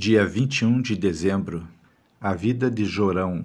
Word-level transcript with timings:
Dia 0.00 0.24
21 0.24 0.80
de 0.80 0.94
dezembro, 0.94 1.66
a 2.20 2.32
vida 2.32 2.70
de 2.70 2.84
Jorão, 2.84 3.44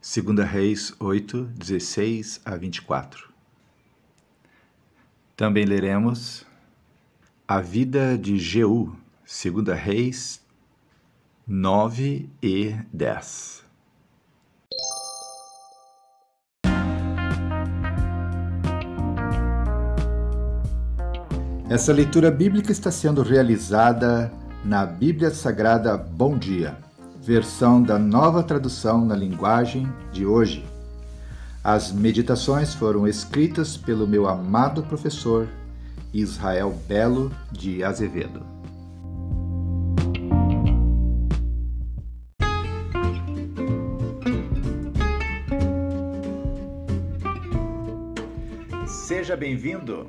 2 0.00 0.48
Reis 0.48 0.94
8, 1.00 1.42
16 1.58 2.40
a 2.44 2.54
24. 2.54 3.28
Também 5.36 5.64
leremos 5.64 6.46
a 7.48 7.60
vida 7.60 8.16
de 8.16 8.38
Jeú, 8.38 8.96
2 9.24 9.76
Reis 9.76 10.40
9 11.44 12.30
e 12.40 12.72
10. 12.92 13.64
Essa 21.68 21.92
leitura 21.92 22.30
bíblica 22.30 22.70
está 22.70 22.92
sendo 22.92 23.24
realizada 23.24 24.32
na 24.66 24.84
Bíblia 24.84 25.30
Sagrada 25.30 25.96
Bom 25.96 26.36
Dia, 26.36 26.76
versão 27.22 27.80
da 27.80 28.00
nova 28.00 28.42
tradução 28.42 29.04
na 29.04 29.14
linguagem 29.14 29.88
de 30.12 30.26
hoje. 30.26 30.66
As 31.62 31.92
meditações 31.92 32.74
foram 32.74 33.06
escritas 33.06 33.76
pelo 33.76 34.08
meu 34.08 34.28
amado 34.28 34.82
professor 34.82 35.46
Israel 36.12 36.76
Belo 36.88 37.30
de 37.52 37.84
Azevedo. 37.84 38.44
Seja 48.84 49.36
bem-vindo! 49.36 50.08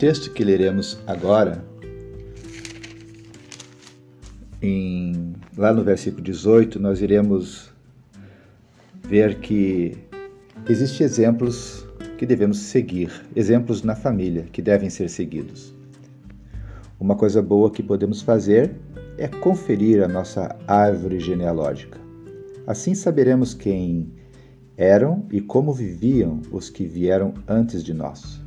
Texto 0.00 0.32
que 0.32 0.42
leremos 0.42 0.98
agora, 1.06 1.62
em, 4.62 5.34
lá 5.54 5.74
no 5.74 5.84
versículo 5.84 6.22
18, 6.22 6.80
nós 6.80 7.02
iremos 7.02 7.70
ver 9.06 9.40
que 9.40 9.98
existem 10.66 11.04
exemplos 11.04 11.86
que 12.16 12.24
devemos 12.24 12.60
seguir, 12.60 13.12
exemplos 13.36 13.82
na 13.82 13.94
família 13.94 14.46
que 14.50 14.62
devem 14.62 14.88
ser 14.88 15.10
seguidos. 15.10 15.74
Uma 16.98 17.14
coisa 17.14 17.42
boa 17.42 17.70
que 17.70 17.82
podemos 17.82 18.22
fazer 18.22 18.74
é 19.18 19.28
conferir 19.28 20.02
a 20.02 20.08
nossa 20.08 20.56
árvore 20.66 21.20
genealógica. 21.20 22.00
Assim 22.66 22.94
saberemos 22.94 23.52
quem 23.52 24.10
eram 24.78 25.26
e 25.30 25.42
como 25.42 25.74
viviam 25.74 26.40
os 26.50 26.70
que 26.70 26.86
vieram 26.86 27.34
antes 27.46 27.84
de 27.84 27.92
nós 27.92 28.39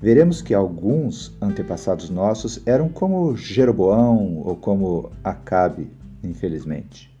veremos 0.00 0.42
que 0.42 0.54
alguns 0.54 1.36
antepassados 1.40 2.10
nossos 2.10 2.60
eram 2.66 2.88
como 2.88 3.36
Jeroboão 3.36 4.42
ou 4.44 4.56
como 4.56 5.10
Acabe, 5.24 5.90
infelizmente. 6.22 7.14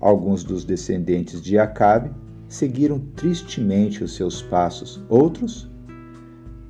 Alguns 0.00 0.42
dos 0.42 0.64
descendentes 0.64 1.40
de 1.40 1.58
Acabe 1.58 2.10
seguiram 2.48 2.98
tristemente 3.14 4.02
os 4.02 4.14
seus 4.14 4.42
passos, 4.42 5.00
outros 5.08 5.70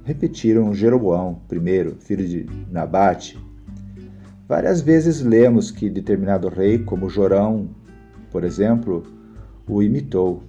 repetiram 0.05 0.75
Jeroboão, 0.75 1.41
primeiro, 1.49 1.97
filho 2.01 2.27
de 2.27 2.47
Nabate. 2.71 3.39
Várias 4.49 4.81
vezes 4.81 5.23
lemos 5.23 5.71
que 5.71 5.89
determinado 5.89 6.49
rei, 6.49 6.79
como 6.79 7.09
Jorão, 7.09 7.71
por 8.31 8.45
exemplo, 8.45 9.05
o 9.67 9.83
imitou. 9.83 10.43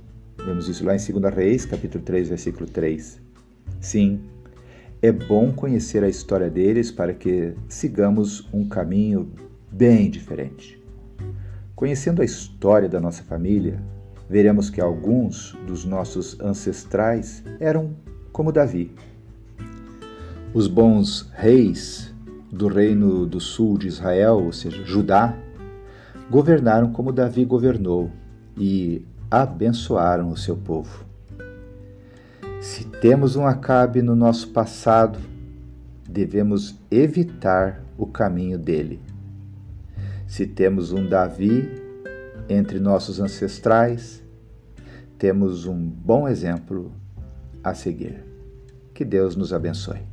Vemos 0.45 0.67
isso 0.67 0.83
lá 0.85 0.95
em 0.95 0.97
2 0.97 1.33
Reis, 1.33 1.66
capítulo 1.66 2.03
3, 2.03 2.29
versículo 2.29 2.66
3. 2.66 3.22
Sim, 3.79 4.19
é 5.03 5.12
bom 5.12 5.52
conhecer 5.52 6.02
a 6.02 6.08
história 6.08 6.50
deles 6.50 6.90
para 6.90 7.14
que 7.14 7.53
sigamos 7.68 8.47
um 8.53 8.66
caminho 8.66 9.30
bem 9.69 10.09
diferente. 10.09 10.81
Conhecendo 11.75 12.22
a 12.22 12.25
história 12.25 12.88
da 12.88 13.02
nossa 13.02 13.22
família, 13.22 13.84
veremos 14.30 14.69
que 14.69 14.80
alguns 14.80 15.58
dos 15.68 15.84
nossos 15.84 16.40
ancestrais 16.40 17.44
eram 17.59 17.94
como 18.31 18.50
Davi. 18.50 18.96
Os 20.53 20.68
bons 20.69 21.30
reis 21.34 22.16
do 22.50 22.70
reino 22.70 23.25
do 23.25 23.41
sul 23.41 23.78
de 23.78 23.90
Israel, 23.90 24.35
ou 24.35 24.53
seja, 24.53 24.85
Judá, 24.85 25.38
governaram 26.31 26.94
como 26.94 27.12
Davi 27.12 27.44
governou 27.44 28.09
e 28.58 29.06
abençoaram 29.30 30.30
o 30.30 30.38
seu 30.38 30.56
povo. 30.56 31.03
Se 32.63 32.85
temos 32.85 33.35
um 33.35 33.46
Acabe 33.46 34.01
no 34.01 34.16
nosso 34.16 34.47
passado, 34.51 35.19
devemos 36.09 36.79
evitar 36.90 37.84
o 37.97 38.07
caminho 38.07 38.57
dele. 38.57 39.01
Se 40.25 40.47
temos 40.47 40.94
um 40.94 41.06
Davi 41.06 41.69
entre 42.47 42.79
nossos 42.79 43.19
ancestrais, 43.19 44.23
temos 45.18 45.66
um 45.66 45.78
bom 45.78 46.25
exemplo 46.25 46.90
a 47.62 47.73
seguir. 47.73 48.23
Que 48.94 49.03
Deus 49.03 49.35
nos 49.35 49.52
abençoe. 49.52 50.12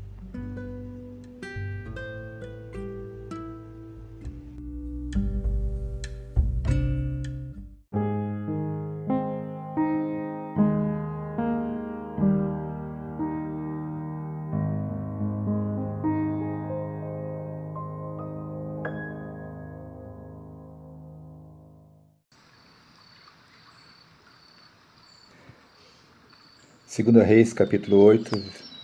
Segundo 27.00 27.22
Reis, 27.22 27.54
capítulo 27.54 27.96
8, 27.96 28.30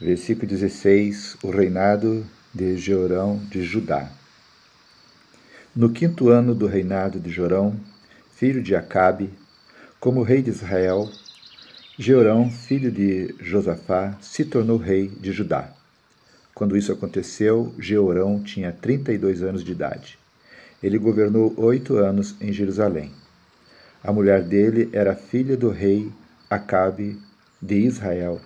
versículo 0.01 0.49
16, 0.49 1.37
o 1.43 1.51
reinado 1.51 2.25
de 2.55 2.75
Jeorão 2.79 3.39
de 3.51 3.63
Judá. 3.63 4.11
No 5.75 5.91
quinto 5.91 6.31
ano 6.31 6.55
do 6.55 6.67
reinado 6.67 7.21
de 7.21 7.29
Jorão, 7.29 7.79
filho 8.35 8.63
de 8.63 8.75
Acabe, 8.75 9.29
como 10.01 10.23
rei 10.23 10.41
de 10.41 10.49
Israel, 10.49 11.11
Jeorão, 11.99 12.51
filho 12.51 12.91
de 12.91 13.35
Josafá, 13.39 14.17
se 14.23 14.47
tornou 14.47 14.79
rei 14.79 15.09
de 15.09 15.31
Judá. 15.31 15.69
Quando 16.55 16.75
isso 16.75 16.91
aconteceu, 16.93 17.75
Jeorão 17.79 18.43
tinha 18.43 18.73
32 18.73 19.43
anos 19.43 19.63
de 19.63 19.73
idade. 19.73 20.19
Ele 20.83 20.97
governou 20.97 21.53
oito 21.59 21.99
anos 21.99 22.35
em 22.41 22.51
Jerusalém. 22.51 23.13
A 24.03 24.11
mulher 24.11 24.43
dele 24.43 24.89
era 24.95 25.15
filha 25.15 25.55
do 25.55 25.69
rei 25.69 26.11
Acabe 26.49 27.26
de 27.61 27.77
Israel. 27.77 28.41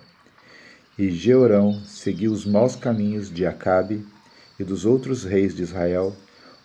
E 0.97 1.09
Jeorão 1.09 1.73
seguiu 1.85 2.31
os 2.31 2.45
maus 2.45 2.75
caminhos 2.75 3.29
de 3.29 3.45
Acabe 3.45 4.05
e 4.59 4.63
dos 4.63 4.85
outros 4.85 5.23
reis 5.23 5.55
de 5.55 5.63
Israel, 5.63 6.15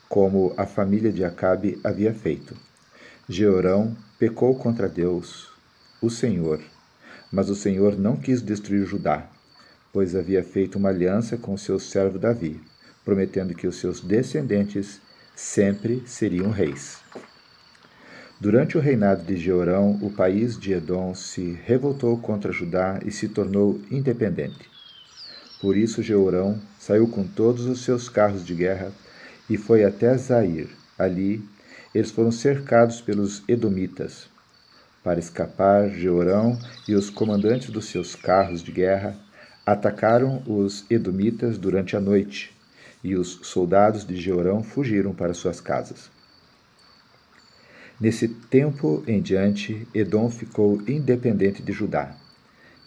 como 0.08 0.52
a 0.56 0.66
família 0.66 1.12
de 1.12 1.24
Acabe 1.24 1.80
havia 1.82 2.12
feito. 2.12 2.56
Jeorão 3.28 3.96
pecou 4.18 4.54
contra 4.54 4.88
Deus, 4.88 5.50
o 6.00 6.10
Senhor, 6.10 6.60
mas 7.32 7.48
o 7.50 7.54
Senhor 7.54 7.98
não 7.98 8.16
quis 8.16 8.40
destruir 8.40 8.86
Judá, 8.86 9.28
pois 9.92 10.14
havia 10.14 10.44
feito 10.44 10.78
uma 10.78 10.90
aliança 10.90 11.36
com 11.36 11.56
seu 11.56 11.78
servo 11.78 12.18
Davi, 12.18 12.60
prometendo 13.04 13.54
que 13.54 13.66
os 13.66 13.76
seus 13.76 14.00
descendentes 14.00 15.00
sempre 15.34 16.02
seriam 16.06 16.50
reis. 16.50 16.98
Durante 18.38 18.76
o 18.76 18.80
reinado 18.82 19.24
de 19.24 19.34
Jeorão, 19.34 19.98
o 20.02 20.10
país 20.10 20.58
de 20.58 20.74
Edom 20.74 21.14
se 21.14 21.58
revoltou 21.64 22.18
contra 22.18 22.52
Judá 22.52 23.00
e 23.02 23.10
se 23.10 23.28
tornou 23.28 23.80
independente. 23.90 24.68
Por 25.58 25.74
isso 25.74 26.02
Jeorão 26.02 26.60
saiu 26.78 27.08
com 27.08 27.26
todos 27.26 27.64
os 27.64 27.82
seus 27.82 28.10
carros 28.10 28.44
de 28.44 28.54
guerra 28.54 28.92
e 29.48 29.56
foi 29.56 29.84
até 29.84 30.14
Zair. 30.18 30.68
Ali 30.98 31.42
eles 31.94 32.10
foram 32.10 32.30
cercados 32.30 33.00
pelos 33.00 33.42
edomitas. 33.48 34.28
Para 35.02 35.18
escapar, 35.18 35.88
Jeorão 35.88 36.58
e 36.86 36.94
os 36.94 37.08
comandantes 37.08 37.70
dos 37.70 37.86
seus 37.86 38.14
carros 38.14 38.62
de 38.62 38.70
guerra 38.70 39.16
atacaram 39.64 40.42
os 40.46 40.84
edomitas 40.90 41.56
durante 41.56 41.96
a 41.96 42.00
noite, 42.00 42.54
e 43.02 43.16
os 43.16 43.40
soldados 43.44 44.06
de 44.06 44.14
Jeorão 44.14 44.62
fugiram 44.62 45.14
para 45.14 45.32
suas 45.32 45.58
casas. 45.58 46.14
Nesse 47.98 48.28
tempo 48.28 49.02
em 49.06 49.22
diante, 49.22 49.88
Edom 49.94 50.28
ficou 50.28 50.82
independente 50.86 51.62
de 51.62 51.72
Judá. 51.72 52.14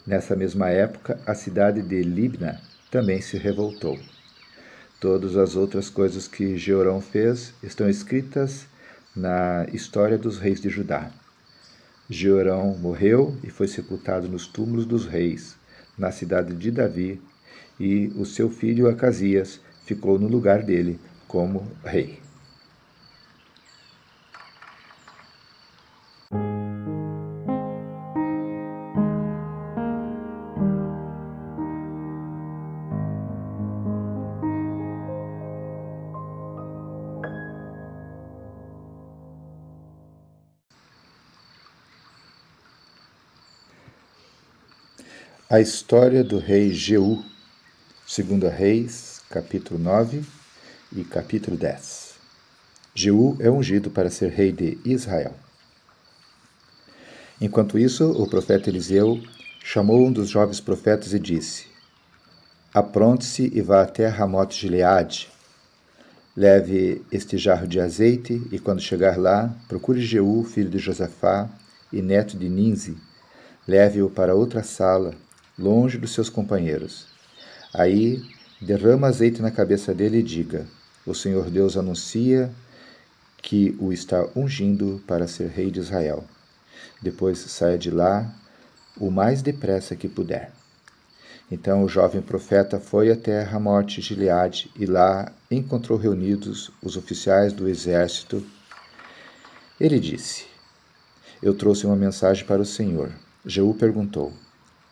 Nessa 0.06 0.36
mesma 0.36 0.68
época, 0.68 1.20
a 1.26 1.34
cidade 1.34 1.82
de 1.82 2.00
Libna 2.02 2.60
também 2.92 3.20
se 3.20 3.36
revoltou. 3.36 3.98
Todas 5.00 5.36
as 5.36 5.56
outras 5.56 5.90
coisas 5.90 6.28
que 6.28 6.56
Jeorão 6.56 7.00
fez 7.00 7.52
estão 7.60 7.88
escritas 7.88 8.66
na 9.16 9.66
história 9.72 10.16
dos 10.16 10.38
reis 10.38 10.60
de 10.60 10.68
Judá. 10.68 11.10
Jeorão 12.08 12.76
morreu 12.78 13.36
e 13.42 13.50
foi 13.50 13.66
sepultado 13.66 14.28
nos 14.28 14.46
túmulos 14.46 14.86
dos 14.86 15.06
reis, 15.06 15.56
na 15.98 16.12
cidade 16.12 16.54
de 16.54 16.70
Davi, 16.70 17.20
e 17.80 18.12
o 18.14 18.24
seu 18.24 18.48
filho 18.48 18.88
Acasias 18.88 19.60
ficou 19.84 20.20
no 20.20 20.28
lugar 20.28 20.62
dele 20.62 21.00
como 21.26 21.66
rei. 21.84 22.20
A 45.52 45.60
história 45.60 46.22
do 46.22 46.38
rei 46.38 46.72
Jeú, 46.72 47.24
segundo 48.06 48.46
Reis, 48.46 49.20
capítulo 49.28 49.80
9 49.80 50.22
e 50.92 51.02
capítulo 51.02 51.56
10. 51.56 52.14
Jeú 52.94 53.36
é 53.40 53.50
ungido 53.50 53.90
para 53.90 54.10
ser 54.10 54.30
rei 54.30 54.52
de 54.52 54.78
Israel. 54.84 55.34
Enquanto 57.40 57.80
isso, 57.80 58.12
o 58.12 58.30
profeta 58.30 58.70
Eliseu 58.70 59.20
chamou 59.60 60.06
um 60.06 60.12
dos 60.12 60.28
jovens 60.28 60.60
profetas 60.60 61.12
e 61.12 61.18
disse: 61.18 61.66
Apronte-se 62.72 63.50
e 63.52 63.60
vá 63.60 63.82
até 63.82 64.06
Ramote 64.06 64.56
Gileade. 64.56 65.32
Leve 66.36 67.04
este 67.10 67.36
jarro 67.36 67.66
de 67.66 67.80
azeite 67.80 68.40
e, 68.52 68.58
quando 68.60 68.80
chegar 68.80 69.18
lá, 69.18 69.52
procure 69.66 70.00
Jeú, 70.00 70.44
filho 70.44 70.70
de 70.70 70.78
Josafá 70.78 71.50
e 71.92 72.00
neto 72.00 72.38
de 72.38 72.48
Ninze. 72.48 72.96
Leve-o 73.66 74.08
para 74.08 74.36
outra 74.36 74.62
sala 74.62 75.12
longe 75.58 75.98
dos 75.98 76.12
seus 76.12 76.28
companheiros. 76.28 77.06
Aí 77.72 78.22
derrama 78.60 79.08
azeite 79.08 79.40
na 79.40 79.50
cabeça 79.50 79.94
dele 79.94 80.18
e 80.18 80.22
diga: 80.22 80.66
O 81.06 81.14
Senhor 81.14 81.50
Deus 81.50 81.76
anuncia 81.76 82.50
que 83.42 83.76
o 83.78 83.92
está 83.92 84.28
ungindo 84.36 85.02
para 85.06 85.26
ser 85.26 85.48
rei 85.48 85.70
de 85.70 85.80
Israel. 85.80 86.24
Depois 87.00 87.38
saia 87.38 87.78
de 87.78 87.90
lá 87.90 88.32
o 88.96 89.10
mais 89.10 89.40
depressa 89.42 89.96
que 89.96 90.08
puder. 90.08 90.52
Então 91.50 91.82
o 91.82 91.88
jovem 91.88 92.22
profeta 92.22 92.78
foi 92.78 93.10
até 93.10 93.42
Ramote 93.42 94.00
Gileade 94.00 94.70
e 94.76 94.86
lá 94.86 95.32
encontrou 95.50 95.98
reunidos 95.98 96.70
os 96.82 96.96
oficiais 96.96 97.52
do 97.52 97.68
exército. 97.68 98.44
Ele 99.80 99.98
disse: 99.98 100.46
Eu 101.42 101.54
trouxe 101.54 101.86
uma 101.86 101.96
mensagem 101.96 102.44
para 102.44 102.62
o 102.62 102.66
Senhor. 102.66 103.10
Jeú 103.44 103.74
perguntou: 103.74 104.32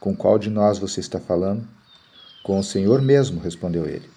com 0.00 0.14
qual 0.14 0.38
de 0.38 0.50
nós 0.50 0.78
você 0.78 1.00
está 1.00 1.18
falando? 1.18 1.66
Com 2.42 2.58
o 2.58 2.64
Senhor 2.64 3.02
mesmo, 3.02 3.40
respondeu 3.40 3.86
ele. 3.86 4.08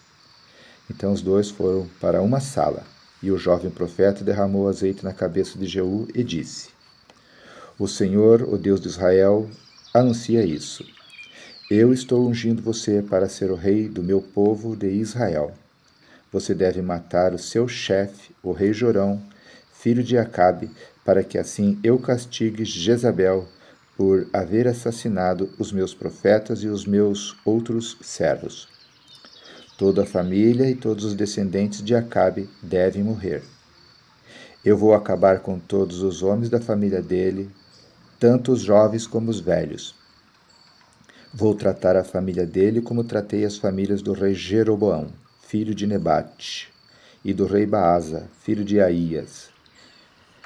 Então 0.90 1.12
os 1.12 1.22
dois 1.22 1.50
foram 1.50 1.88
para 2.00 2.22
uma 2.22 2.40
sala, 2.40 2.84
e 3.22 3.32
o 3.32 3.38
jovem 3.38 3.72
profeta 3.72 4.24
derramou 4.24 4.68
azeite 4.68 5.04
na 5.04 5.14
cabeça 5.14 5.58
de 5.58 5.66
Jeú 5.66 6.08
e 6.14 6.24
disse: 6.24 6.70
O 7.80 7.88
Senhor, 7.88 8.42
o 8.44 8.58
Deus 8.58 8.82
de 8.82 8.88
Israel, 8.88 9.50
anuncia 9.94 10.44
isso. 10.44 10.86
Eu 11.70 11.94
estou 11.94 12.28
ungindo 12.28 12.62
você 12.62 13.02
para 13.02 13.30
ser 13.30 13.50
o 13.50 13.56
rei 13.56 13.88
do 13.88 14.04
meu 14.04 14.22
povo 14.22 14.76
de 14.76 14.90
Israel. 14.90 15.54
Você 16.32 16.54
deve 16.54 16.82
matar 16.82 17.34
o 17.34 17.40
seu 17.40 17.68
chefe, 17.68 18.36
o 18.44 18.52
rei 18.52 18.74
Jorão, 18.74 19.22
filho 19.74 20.04
de 20.04 20.18
Acabe, 20.18 20.70
para 21.04 21.24
que 21.24 21.38
assim 21.38 21.80
eu 21.84 21.98
castigue 21.98 22.66
Jezabel, 22.66 23.48
por 24.02 24.28
haver 24.34 24.68
assassinado 24.68 25.52
os 25.60 25.72
meus 25.72 25.94
profetas 25.94 26.64
e 26.64 26.68
os 26.68 26.88
meus 26.88 27.38
outros 27.46 28.00
servos. 28.02 28.68
Toda 29.78 30.02
a 30.02 30.08
família 30.08 30.68
e 30.68 30.74
todos 30.74 31.06
os 31.06 31.14
descendentes 31.14 31.84
de 31.84 31.94
Acabe 31.94 32.50
devem 32.64 33.04
morrer. 33.04 33.44
Eu 34.66 34.76
vou 34.76 34.96
acabar 34.96 35.42
com 35.42 35.60
todos 35.60 36.02
os 36.02 36.24
homens 36.24 36.50
da 36.50 36.60
família 36.60 37.00
dele, 37.00 37.52
tanto 38.20 38.52
os 38.52 38.62
jovens 38.62 39.06
como 39.06 39.30
os 39.30 39.40
velhos. 39.40 39.94
Vou 41.32 41.54
tratar 41.54 41.96
a 41.96 42.04
família 42.04 42.48
dele 42.48 42.82
como 42.82 43.04
tratei 43.04 43.46
as 43.46 43.58
famílias 43.58 44.02
do 44.02 44.14
rei 44.14 44.34
Jeroboão, 44.34 45.10
filho 45.44 45.76
de 45.76 45.86
Nebate, 45.86 46.74
e 47.24 47.36
do 47.36 47.46
rei 47.46 47.68
Baasa, 47.68 48.28
filho 48.40 48.66
de 48.66 48.82
Aías, 48.82 49.52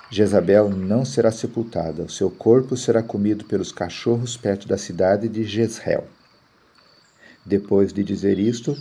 Jezabel 0.09 0.69
não 0.69 1.03
será 1.03 1.31
sepultada, 1.31 2.03
o 2.03 2.09
seu 2.09 2.29
corpo 2.29 2.77
será 2.77 3.01
comido 3.01 3.45
pelos 3.45 3.71
cachorros 3.71 4.37
perto 4.37 4.67
da 4.67 4.77
cidade 4.77 5.27
de 5.27 5.43
Jezreel. 5.43 6.07
Depois 7.43 7.91
de 7.91 8.03
dizer 8.03 8.37
isto, 8.37 8.77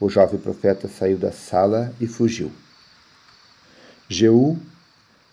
o 0.00 0.08
jovem 0.08 0.38
profeta 0.38 0.88
saiu 0.88 1.18
da 1.18 1.32
sala 1.32 1.92
e 2.00 2.06
fugiu. 2.06 2.50
Jeú 4.08 4.58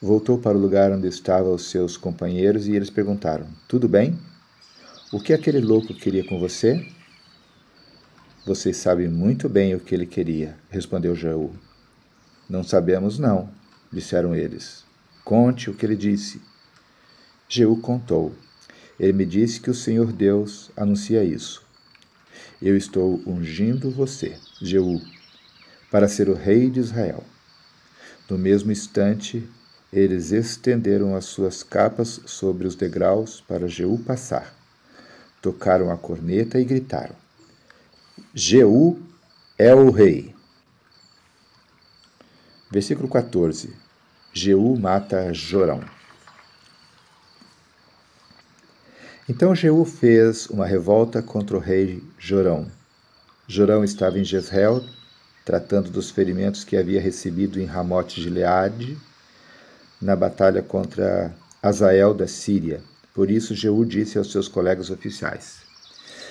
voltou 0.01 0.39
para 0.39 0.57
o 0.57 0.61
lugar 0.61 0.91
onde 0.91 1.07
estavam 1.07 1.53
os 1.53 1.69
seus 1.69 1.95
companheiros 1.95 2.67
e 2.67 2.75
eles 2.75 2.89
perguntaram: 2.89 3.47
Tudo 3.67 3.88
bem? 3.88 4.17
O 5.13 5.19
que 5.19 5.33
aquele 5.33 5.59
louco 5.59 5.93
queria 5.93 6.25
com 6.25 6.39
você? 6.39 6.88
Vocês 8.45 8.77
sabem 8.77 9.07
muito 9.07 9.47
bem 9.47 9.75
o 9.75 9.79
que 9.79 9.93
ele 9.93 10.05
queria, 10.07 10.57
respondeu 10.69 11.15
Jeú. 11.15 11.51
Não 12.50 12.63
sabemos, 12.63 13.19
não, 13.19 13.50
disseram 13.91 14.36
eles. 14.36 14.83
Conte 15.24 15.69
o 15.69 15.74
que 15.74 15.86
ele 15.86 15.95
disse. 15.95 16.41
Jeú 17.48 17.77
contou. 17.77 18.33
Ele 19.00 19.13
me 19.13 19.25
disse 19.25 19.60
que 19.60 19.69
o 19.69 19.75
Senhor 19.75 20.12
Deus 20.12 20.71
anuncia 20.75 21.24
isso. 21.24 21.63
Eu 22.62 22.77
estou 22.77 23.21
ungindo 23.25 23.89
você, 23.89 24.38
Jeú, 24.62 25.01
para 25.89 26.07
ser 26.07 26.29
o 26.29 26.33
rei 26.33 26.69
de 26.69 26.79
Israel. 26.79 27.24
No 28.29 28.38
mesmo 28.38 28.71
instante, 28.71 29.48
eles 29.91 30.31
estenderam 30.31 31.15
as 31.15 31.25
suas 31.25 31.63
capas 31.63 32.21
sobre 32.25 32.65
os 32.65 32.75
degraus 32.75 33.41
para 33.41 33.67
Jeú 33.67 33.98
passar. 34.00 34.55
Tocaram 35.41 35.91
a 35.91 35.98
corneta 35.98 36.60
e 36.60 36.63
gritaram: 36.63 37.15
Jeú 38.33 39.01
é 39.57 39.75
o 39.75 39.89
rei. 39.89 40.33
Versículo 42.72 43.10
14. 43.10 43.75
Jeú 44.32 44.78
mata 44.80 45.34
Jorão. 45.34 45.82
Então 49.28 49.54
Jeú 49.54 49.84
fez 49.84 50.48
uma 50.48 50.66
revolta 50.66 51.22
contra 51.22 51.58
o 51.58 51.60
rei 51.60 52.01
Jorão. 52.18 52.72
Jorão 53.46 53.84
estava 53.84 54.18
em 54.18 54.24
Jezreel, 54.24 54.86
tratando 55.44 55.92
dos 55.92 56.10
ferimentos 56.12 56.63
que 56.63 56.78
havia 56.78 57.01
recebido 57.01 57.60
em 57.60 57.66
Ramote 57.66 58.22
Gileade, 58.22 58.98
na 60.01 60.16
batalha 60.16 60.62
contra 60.62 61.36
Azael 61.62 62.13
da 62.13 62.28
Síria. 62.28 62.82
Por 63.13 63.30
isso 63.30 63.54
Jeú 63.54 63.84
disse 63.84 64.18
aos 64.18 64.32
seus 64.32 64.48
colegas 64.48 64.90
oficiais: 64.90 65.58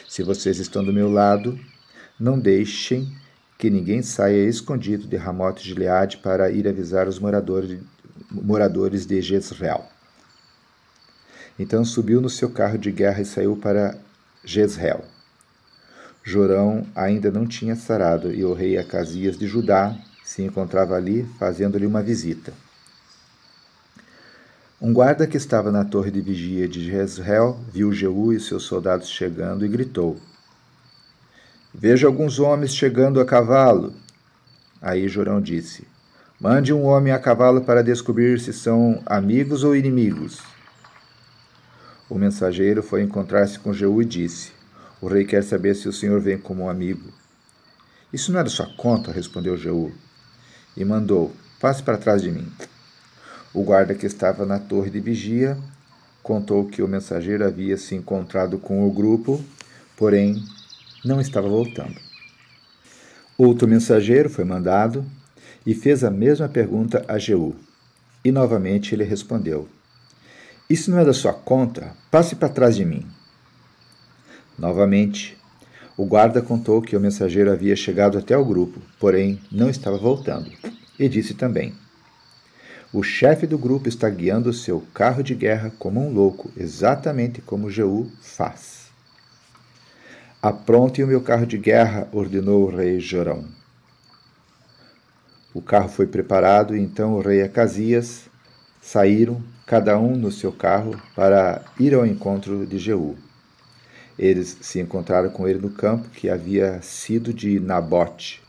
Se 0.08 0.22
vocês 0.22 0.58
estão 0.58 0.82
do 0.82 0.92
meu 0.92 1.12
lado, 1.12 1.60
não 2.18 2.38
deixem 2.38 3.14
que 3.60 3.68
ninguém 3.68 4.00
saia 4.00 4.48
escondido 4.48 5.06
de 5.06 5.18
Ramote 5.18 5.62
Gileade 5.62 6.16
para 6.16 6.50
ir 6.50 6.66
avisar 6.66 7.06
os 7.06 7.18
moradores 7.18 7.78
moradores 8.30 9.04
de 9.04 9.20
Jezreel. 9.20 9.84
Então 11.58 11.84
subiu 11.84 12.22
no 12.22 12.30
seu 12.30 12.48
carro 12.48 12.78
de 12.78 12.90
guerra 12.90 13.20
e 13.20 13.26
saiu 13.26 13.54
para 13.54 13.98
Jezreel. 14.42 15.04
Jorão 16.24 16.86
ainda 16.94 17.30
não 17.30 17.46
tinha 17.46 17.76
sarado 17.76 18.32
e 18.32 18.42
o 18.46 18.54
rei 18.54 18.78
Acasias 18.78 19.36
de 19.36 19.46
Judá 19.46 19.94
se 20.24 20.42
encontrava 20.42 20.94
ali 20.94 21.28
fazendo-lhe 21.38 21.84
uma 21.84 22.02
visita. 22.02 22.54
Um 24.80 24.94
guarda 24.94 25.26
que 25.26 25.36
estava 25.36 25.70
na 25.70 25.84
torre 25.84 26.10
de 26.10 26.22
vigia 26.22 26.66
de 26.66 26.82
Jezreel 26.86 27.60
viu 27.70 27.92
Jeú 27.92 28.32
e 28.32 28.40
seus 28.40 28.62
soldados 28.62 29.10
chegando 29.10 29.66
e 29.66 29.68
gritou: 29.68 30.18
Vejo 31.82 32.06
alguns 32.06 32.38
homens 32.38 32.74
chegando 32.74 33.22
a 33.22 33.24
cavalo. 33.24 33.94
Aí 34.82 35.08
Jorão 35.08 35.40
disse: 35.40 35.88
Mande 36.38 36.74
um 36.74 36.84
homem 36.84 37.10
a 37.10 37.18
cavalo 37.18 37.62
para 37.62 37.82
descobrir 37.82 38.38
se 38.38 38.52
são 38.52 39.02
amigos 39.06 39.64
ou 39.64 39.74
inimigos. 39.74 40.42
O 42.06 42.16
mensageiro 42.16 42.82
foi 42.82 43.00
encontrar-se 43.00 43.58
com 43.58 43.72
Jeú 43.72 44.02
e 44.02 44.04
disse: 44.04 44.52
O 45.00 45.08
rei 45.08 45.24
quer 45.24 45.42
saber 45.42 45.74
se 45.74 45.88
o 45.88 45.92
senhor 45.92 46.20
vem 46.20 46.36
como 46.36 46.64
um 46.64 46.68
amigo. 46.68 47.10
Isso 48.12 48.30
não 48.30 48.40
é 48.40 48.44
da 48.44 48.50
sua 48.50 48.66
conta, 48.76 49.10
respondeu 49.10 49.56
Jeú. 49.56 49.90
E 50.76 50.84
mandou: 50.84 51.34
Passe 51.58 51.82
para 51.82 51.96
trás 51.96 52.20
de 52.20 52.30
mim. 52.30 52.46
O 53.54 53.62
guarda 53.62 53.94
que 53.94 54.04
estava 54.04 54.44
na 54.44 54.58
torre 54.58 54.90
de 54.90 55.00
vigia 55.00 55.56
contou 56.22 56.66
que 56.66 56.82
o 56.82 56.88
mensageiro 56.88 57.42
havia 57.42 57.78
se 57.78 57.94
encontrado 57.94 58.58
com 58.58 58.86
o 58.86 58.92
grupo, 58.92 59.42
porém 59.96 60.44
não 61.04 61.20
estava 61.20 61.48
voltando. 61.48 61.96
Outro 63.36 63.66
mensageiro 63.66 64.28
foi 64.28 64.44
mandado 64.44 65.04
e 65.66 65.74
fez 65.74 66.04
a 66.04 66.10
mesma 66.10 66.48
pergunta 66.48 67.04
a 67.08 67.18
Jeú. 67.18 67.54
E 68.24 68.30
novamente 68.30 68.94
ele 68.94 69.04
respondeu: 69.04 69.68
isso 70.70 70.88
não 70.88 71.00
é 71.00 71.04
da 71.04 71.12
sua 71.12 71.32
conta? 71.32 71.96
Passe 72.12 72.36
para 72.36 72.48
trás 72.48 72.76
de 72.76 72.84
mim. 72.84 73.04
Novamente, 74.56 75.36
o 75.96 76.06
guarda 76.06 76.40
contou 76.40 76.80
que 76.80 76.96
o 76.96 77.00
mensageiro 77.00 77.50
havia 77.50 77.74
chegado 77.74 78.16
até 78.16 78.38
o 78.38 78.44
grupo, 78.44 78.80
porém 78.96 79.40
não 79.50 79.68
estava 79.68 79.98
voltando. 79.98 80.48
E 80.96 81.08
disse 81.08 81.34
também: 81.34 81.74
O 82.92 83.02
chefe 83.02 83.48
do 83.48 83.58
grupo 83.58 83.88
está 83.88 84.08
guiando 84.08 84.52
seu 84.52 84.80
carro 84.94 85.24
de 85.24 85.34
guerra 85.34 85.72
como 85.76 86.00
um 86.06 86.12
louco, 86.12 86.52
exatamente 86.56 87.42
como 87.42 87.68
Jeú 87.68 88.08
faz. 88.20 88.79
Apronte 90.42 91.02
o 91.02 91.06
meu 91.06 91.20
carro 91.20 91.44
de 91.44 91.58
guerra, 91.58 92.08
ordenou 92.12 92.64
o 92.64 92.74
rei 92.74 92.98
Jorão. 92.98 93.44
O 95.52 95.60
carro 95.60 95.88
foi 95.88 96.06
preparado 96.06 96.74
e 96.74 96.80
então 96.80 97.14
o 97.14 97.20
rei 97.20 97.42
Acasias 97.42 98.30
saíram 98.80 99.42
cada 99.66 99.98
um 99.98 100.16
no 100.16 100.32
seu 100.32 100.50
carro, 100.50 101.00
para 101.14 101.62
ir 101.78 101.94
ao 101.94 102.04
encontro 102.04 102.66
de 102.66 102.76
Jeú. 102.78 103.16
Eles 104.18 104.56
se 104.62 104.80
encontraram 104.80 105.30
com 105.30 105.46
ele 105.46 105.60
no 105.60 105.70
campo 105.70 106.08
que 106.08 106.28
havia 106.28 106.82
sido 106.82 107.32
de 107.32 107.60
Nabote. 107.60 108.42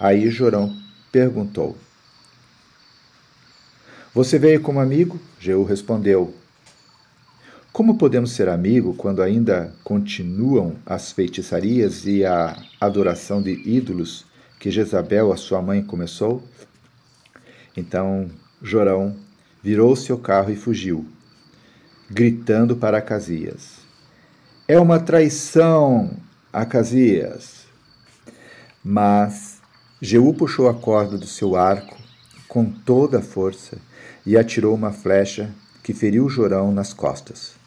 Aí 0.00 0.28
Jorão 0.28 0.74
perguntou: 1.12 1.76
Você 4.12 4.36
veio 4.36 4.60
como 4.60 4.80
amigo? 4.80 5.20
Jeú 5.38 5.62
respondeu: 5.62 6.34
Como 7.76 7.98
podemos 7.98 8.30
ser 8.30 8.48
amigo 8.48 8.94
quando 8.94 9.20
ainda 9.20 9.70
continuam 9.84 10.76
as 10.86 11.12
feitiçarias 11.12 12.06
e 12.06 12.24
a 12.24 12.56
adoração 12.80 13.42
de 13.42 13.52
ídolos 13.68 14.24
que 14.58 14.70
Jezabel, 14.70 15.30
a 15.30 15.36
sua 15.36 15.60
mãe, 15.60 15.82
começou? 15.82 16.42
Então 17.76 18.30
Jorão 18.62 19.14
virou 19.62 19.94
seu 19.94 20.16
carro 20.16 20.50
e 20.50 20.56
fugiu, 20.56 21.04
gritando 22.10 22.76
para 22.76 22.96
Acasias: 22.96 23.80
É 24.66 24.80
uma 24.80 24.98
traição, 24.98 26.16
Acasias! 26.50 27.66
Mas 28.82 29.60
Jeú 30.00 30.32
puxou 30.32 30.70
a 30.70 30.72
corda 30.72 31.18
do 31.18 31.26
seu 31.26 31.54
arco 31.54 31.98
com 32.48 32.64
toda 32.64 33.18
a 33.18 33.22
força 33.22 33.76
e 34.24 34.34
atirou 34.34 34.74
uma 34.74 34.92
flecha 34.92 35.54
que 35.82 35.92
feriu 35.92 36.26
Jorão 36.30 36.72
nas 36.72 36.94
costas. 36.94 37.65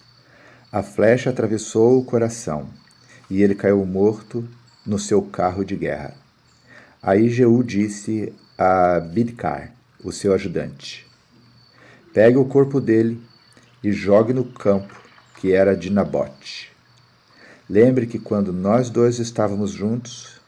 A 0.72 0.84
flecha 0.84 1.32
atravessou 1.32 1.98
o 1.98 2.06
coração 2.06 2.70
e 3.28 3.42
ele 3.42 3.56
caiu 3.56 3.84
morto 3.88 4.48
no 4.86 5.00
seu 5.00 5.20
carro 5.20 5.66
de 5.66 5.76
guerra. 5.76 6.14
Aí 7.02 7.28
Jeú 7.28 7.64
disse 7.64 8.32
a 8.56 9.00
Bidkar, 9.00 9.74
o 10.04 10.12
seu 10.12 10.32
ajudante: 10.32 11.08
Pegue 12.14 12.38
o 12.38 12.46
corpo 12.46 12.80
dele 12.80 13.20
e 13.84 13.92
jogue 13.92 14.32
no 14.32 14.46
campo 14.46 14.94
que 15.38 15.54
era 15.54 15.76
de 15.76 15.90
Nabote. 15.90 16.72
Lembre 17.68 18.06
que 18.06 18.20
quando 18.20 18.54
nós 18.54 18.92
dois 18.92 19.18
estávamos 19.18 19.72
juntos, 19.72 20.40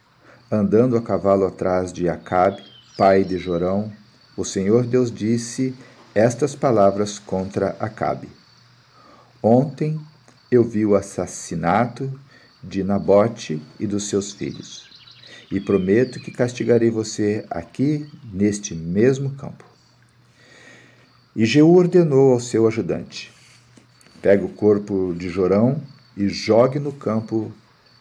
andando 0.52 0.96
a 0.96 1.02
cavalo 1.02 1.48
atrás 1.48 1.92
de 1.92 2.08
Acabe, 2.08 2.62
pai 2.96 3.24
de 3.24 3.40
Jorão, 3.40 3.92
o 4.38 4.46
Senhor 4.46 4.86
Deus 4.86 5.12
disse 5.12 5.74
estas 6.14 6.54
palavras 6.54 7.18
contra 7.18 7.76
Acabe. 7.80 8.30
Ontem 9.42 10.00
eu 10.52 10.66
vi 10.66 10.86
o 10.86 10.96
assassinato 10.96 12.12
de 12.62 12.84
Nabote 12.84 13.62
e 13.80 13.88
dos 13.88 14.10
seus 14.10 14.34
filhos, 14.34 14.90
e 15.50 15.62
prometo 15.62 16.20
que 16.20 16.30
castigarei 16.30 16.92
você 16.92 17.46
aqui 17.50 18.06
neste 18.34 18.76
mesmo 18.76 19.32
campo. 19.36 19.64
E 21.34 21.46
Jeú 21.46 21.74
ordenou 21.74 22.34
ao 22.34 22.40
seu 22.42 22.68
ajudante: 22.68 23.32
Pegue 24.22 24.44
o 24.44 24.50
corpo 24.50 25.16
de 25.18 25.30
Jorão 25.30 25.82
e 26.18 26.28
jogue 26.28 26.80
no 26.80 26.92
campo 26.92 27.50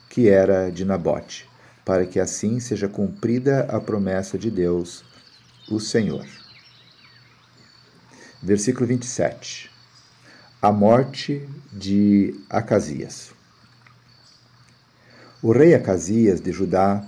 que 0.08 0.28
era 0.28 0.70
de 0.70 0.84
Nabote, 0.84 1.48
para 1.84 2.04
que 2.04 2.18
assim 2.18 2.58
seja 2.58 2.88
cumprida 2.88 3.60
a 3.70 3.80
promessa 3.80 4.36
de 4.36 4.50
Deus, 4.50 5.04
o 5.70 5.78
Senhor. 5.78 6.26
Versículo 8.42 8.88
27. 8.88 9.70
A 10.62 10.70
morte 10.70 11.48
de 11.72 12.34
Acasias. 12.48 13.32
O 15.42 15.52
rei 15.52 15.74
Acasias 15.74 16.40
de 16.40 16.52
Judá 16.52 17.04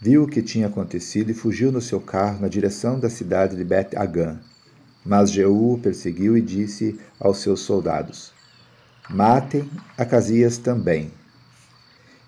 viu 0.00 0.24
o 0.24 0.28
que 0.28 0.42
tinha 0.42 0.66
acontecido 0.66 1.30
e 1.30 1.34
fugiu 1.34 1.72
no 1.72 1.80
seu 1.80 2.00
carro 2.00 2.40
na 2.42 2.48
direção 2.48 3.00
da 3.00 3.08
cidade 3.08 3.56
de 3.56 3.64
Bet-Agã 3.64 4.38
mas 5.08 5.30
Jeú 5.30 5.72
o 5.72 5.78
perseguiu 5.78 6.36
e 6.36 6.42
disse 6.42 7.00
aos 7.18 7.38
seus 7.38 7.60
soldados: 7.60 8.30
Matem 9.08 9.68
Acasias 9.96 10.58
também. 10.58 11.10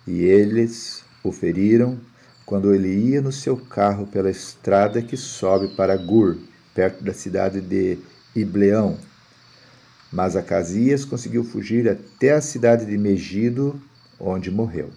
E 0.06 0.23
eles 0.23 1.04
o 1.23 1.30
feriram 1.30 2.00
quando 2.47 2.75
ele 2.75 2.88
ia 2.88 3.20
no 3.20 3.30
seu 3.30 3.54
carro 3.54 4.06
pela 4.06 4.30
estrada 4.30 5.02
que 5.02 5.14
sobe 5.14 5.76
para 5.76 5.94
Gur, 5.94 6.38
perto 6.75 7.04
da 7.04 7.12
cidade 7.12 7.61
de 7.61 7.99
Ibleão. 8.35 8.99
Mas 10.12 10.35
Acasias 10.35 11.05
conseguiu 11.05 11.45
fugir 11.45 11.88
até 11.88 12.33
a 12.33 12.40
cidade 12.40 12.85
de 12.87 12.99
Megido, 12.99 13.81
onde 14.19 14.50
morreu. 14.50 14.90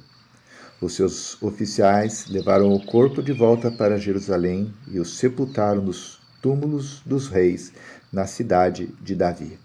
Os 0.82 0.96
seus 0.96 1.42
oficiais 1.42 2.28
levaram 2.28 2.74
o 2.74 2.86
corpo 2.86 3.22
de 3.22 3.32
volta 3.32 3.72
para 3.72 3.98
Jerusalém 3.98 4.74
e 4.88 5.00
o 5.00 5.06
sepultaram 5.06 5.82
nos 5.82 6.20
túmulos 6.42 7.02
dos 7.06 7.30
reis 7.30 7.72
na 8.12 8.26
cidade 8.26 8.88
de 9.02 9.16
Davi. 9.16 9.58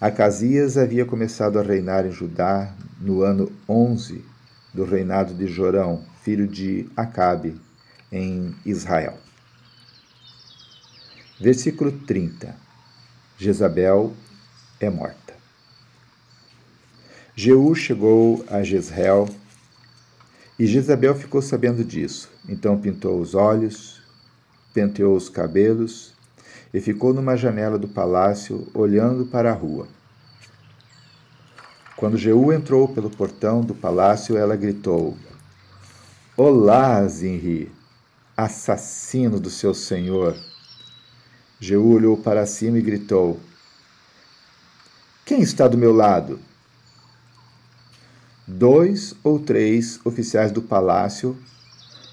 Acasias 0.00 0.76
havia 0.76 1.04
começado 1.04 1.58
a 1.58 1.62
reinar 1.62 2.06
em 2.06 2.10
Judá 2.10 2.74
no 3.00 3.22
ano 3.22 3.50
11 3.68 4.24
do 4.72 4.84
reinado 4.84 5.34
de 5.34 5.46
Jorão, 5.46 6.04
filho 6.22 6.46
de 6.46 6.88
Acabe, 6.96 7.60
em 8.12 8.54
Israel. 8.64 9.18
Versículo 11.40 11.92
30. 11.92 12.54
Jezabel 13.40 14.12
é 14.78 14.90
morta. 14.90 15.32
Jeú 17.34 17.74
chegou 17.74 18.44
a 18.46 18.62
Jezreel 18.62 19.30
e 20.58 20.66
Jezabel 20.66 21.14
ficou 21.14 21.40
sabendo 21.40 21.82
disso. 21.82 22.28
Então 22.46 22.78
pintou 22.78 23.18
os 23.18 23.34
olhos, 23.34 24.02
penteou 24.74 25.16
os 25.16 25.30
cabelos 25.30 26.12
e 26.74 26.82
ficou 26.82 27.14
numa 27.14 27.34
janela 27.34 27.78
do 27.78 27.88
palácio 27.88 28.68
olhando 28.74 29.24
para 29.24 29.50
a 29.50 29.54
rua. 29.54 29.88
Quando 31.96 32.18
Jeú 32.18 32.52
entrou 32.52 32.88
pelo 32.88 33.08
portão 33.08 33.62
do 33.62 33.74
palácio, 33.74 34.36
ela 34.36 34.54
gritou: 34.54 35.16
Olá, 36.36 37.02
Zinri, 37.08 37.72
assassino 38.36 39.40
do 39.40 39.48
seu 39.48 39.72
senhor. 39.72 40.36
Jeú 41.62 41.92
olhou 41.92 42.16
para 42.16 42.46
cima 42.46 42.78
e 42.78 42.82
gritou: 42.82 43.38
Quem 45.26 45.42
está 45.42 45.68
do 45.68 45.76
meu 45.76 45.92
lado? 45.92 46.40
Dois 48.48 49.14
ou 49.22 49.38
três 49.38 50.00
oficiais 50.02 50.50
do 50.50 50.62
palácio 50.62 51.36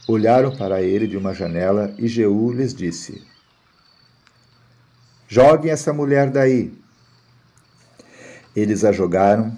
olharam 0.06 0.54
para 0.54 0.82
ele 0.82 1.08
de 1.08 1.16
uma 1.16 1.34
janela 1.34 1.96
e 1.98 2.10
Jeú 2.10 2.52
lhes 2.52 2.74
disse: 2.74 3.26
Joguem 5.30 5.72
essa 5.72 5.94
mulher 5.94 6.30
daí. 6.30 6.78
Eles 8.54 8.84
a 8.84 8.92
jogaram, 8.92 9.58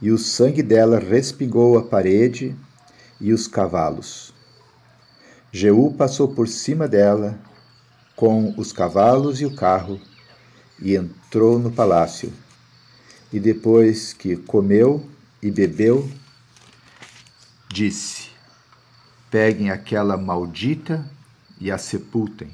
e 0.00 0.10
o 0.10 0.18
sangue 0.18 0.62
dela 0.62 0.98
respingou 0.98 1.78
a 1.78 1.82
parede 1.82 2.54
e 3.18 3.32
os 3.32 3.48
cavalos. 3.48 4.34
Jeú 5.50 5.94
passou 5.94 6.28
por 6.28 6.46
cima 6.46 6.86
dela 6.86 7.38
com 8.22 8.54
os 8.56 8.72
cavalos 8.72 9.40
e 9.40 9.44
o 9.44 9.52
carro 9.52 10.00
e 10.80 10.94
entrou 10.94 11.58
no 11.58 11.72
palácio. 11.72 12.32
E 13.32 13.40
depois 13.40 14.12
que 14.12 14.36
comeu 14.36 15.04
e 15.42 15.50
bebeu, 15.50 16.08
disse: 17.68 18.30
Peguem 19.28 19.72
aquela 19.72 20.16
maldita 20.16 21.04
e 21.60 21.68
a 21.68 21.76
sepultem. 21.76 22.48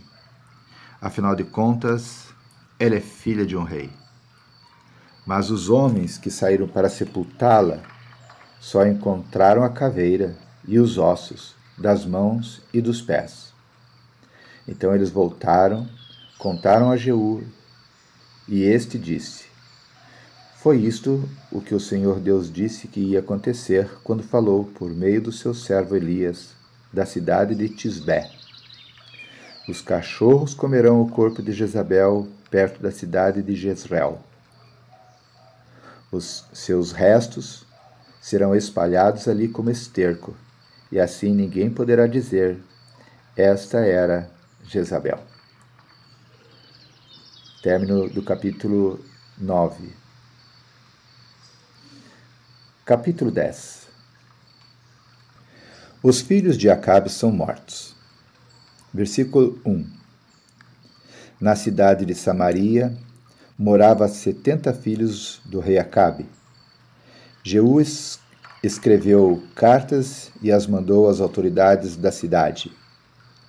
Afinal 1.02 1.36
de 1.36 1.44
contas, 1.44 2.28
ela 2.80 2.94
é 2.94 3.00
filha 3.00 3.44
de 3.44 3.54
um 3.54 3.62
rei. 3.62 3.90
Mas 5.26 5.50
os 5.50 5.68
homens 5.68 6.16
que 6.16 6.30
saíram 6.30 6.66
para 6.66 6.88
sepultá-la 6.88 7.82
só 8.58 8.86
encontraram 8.86 9.62
a 9.62 9.68
caveira 9.68 10.34
e 10.66 10.78
os 10.78 10.96
ossos 10.96 11.54
das 11.76 12.06
mãos 12.06 12.62
e 12.72 12.80
dos 12.80 13.02
pés. 13.02 13.57
Então 14.68 14.94
eles 14.94 15.08
voltaram, 15.08 15.88
contaram 16.36 16.90
a 16.90 16.96
Jeú, 16.96 17.42
e 18.46 18.62
este 18.62 18.98
disse: 18.98 19.46
Foi 20.56 20.76
isto 20.76 21.26
o 21.50 21.62
que 21.62 21.74
o 21.74 21.80
Senhor 21.80 22.20
Deus 22.20 22.52
disse 22.52 22.86
que 22.86 23.00
ia 23.00 23.20
acontecer 23.20 23.88
quando 24.04 24.22
falou 24.22 24.64
por 24.64 24.90
meio 24.90 25.22
do 25.22 25.32
seu 25.32 25.54
servo 25.54 25.96
Elias 25.96 26.50
da 26.92 27.06
cidade 27.06 27.54
de 27.54 27.68
Tisbé. 27.68 28.30
Os 29.66 29.80
cachorros 29.80 30.52
comerão 30.52 31.00
o 31.00 31.10
corpo 31.10 31.42
de 31.42 31.52
Jezabel 31.52 32.28
perto 32.50 32.82
da 32.82 32.90
cidade 32.90 33.42
de 33.42 33.54
Jezreel. 33.54 34.18
Os 36.10 36.46
seus 36.52 36.92
restos 36.92 37.66
serão 38.20 38.54
espalhados 38.54 39.28
ali 39.28 39.48
como 39.48 39.70
esterco, 39.70 40.34
e 40.90 40.98
assim 40.98 41.34
ninguém 41.34 41.70
poderá 41.70 42.06
dizer: 42.06 42.58
Esta 43.36 43.80
era 43.80 44.37
Jezabel. 44.68 45.18
Término 47.62 48.08
do 48.08 48.22
capítulo 48.22 49.04
9. 49.36 49.92
Capítulo 52.84 53.30
10 53.30 53.88
Os 56.02 56.20
filhos 56.20 56.56
de 56.56 56.70
Acabe 56.70 57.10
são 57.10 57.32
mortos. 57.32 57.96
Versículo 58.94 59.60
1 59.64 59.98
na 61.40 61.54
cidade 61.54 62.04
de 62.04 62.14
Samaria, 62.14 62.96
morava 63.56 64.08
setenta 64.08 64.72
filhos 64.72 65.40
do 65.44 65.60
rei 65.60 65.78
Acabe. 65.78 66.26
Jeú 67.44 67.80
escreveu 68.62 69.42
cartas 69.54 70.32
e 70.42 70.50
as 70.50 70.66
mandou 70.66 71.08
às 71.08 71.20
autoridades 71.20 71.96
da 71.96 72.10
cidade, 72.10 72.72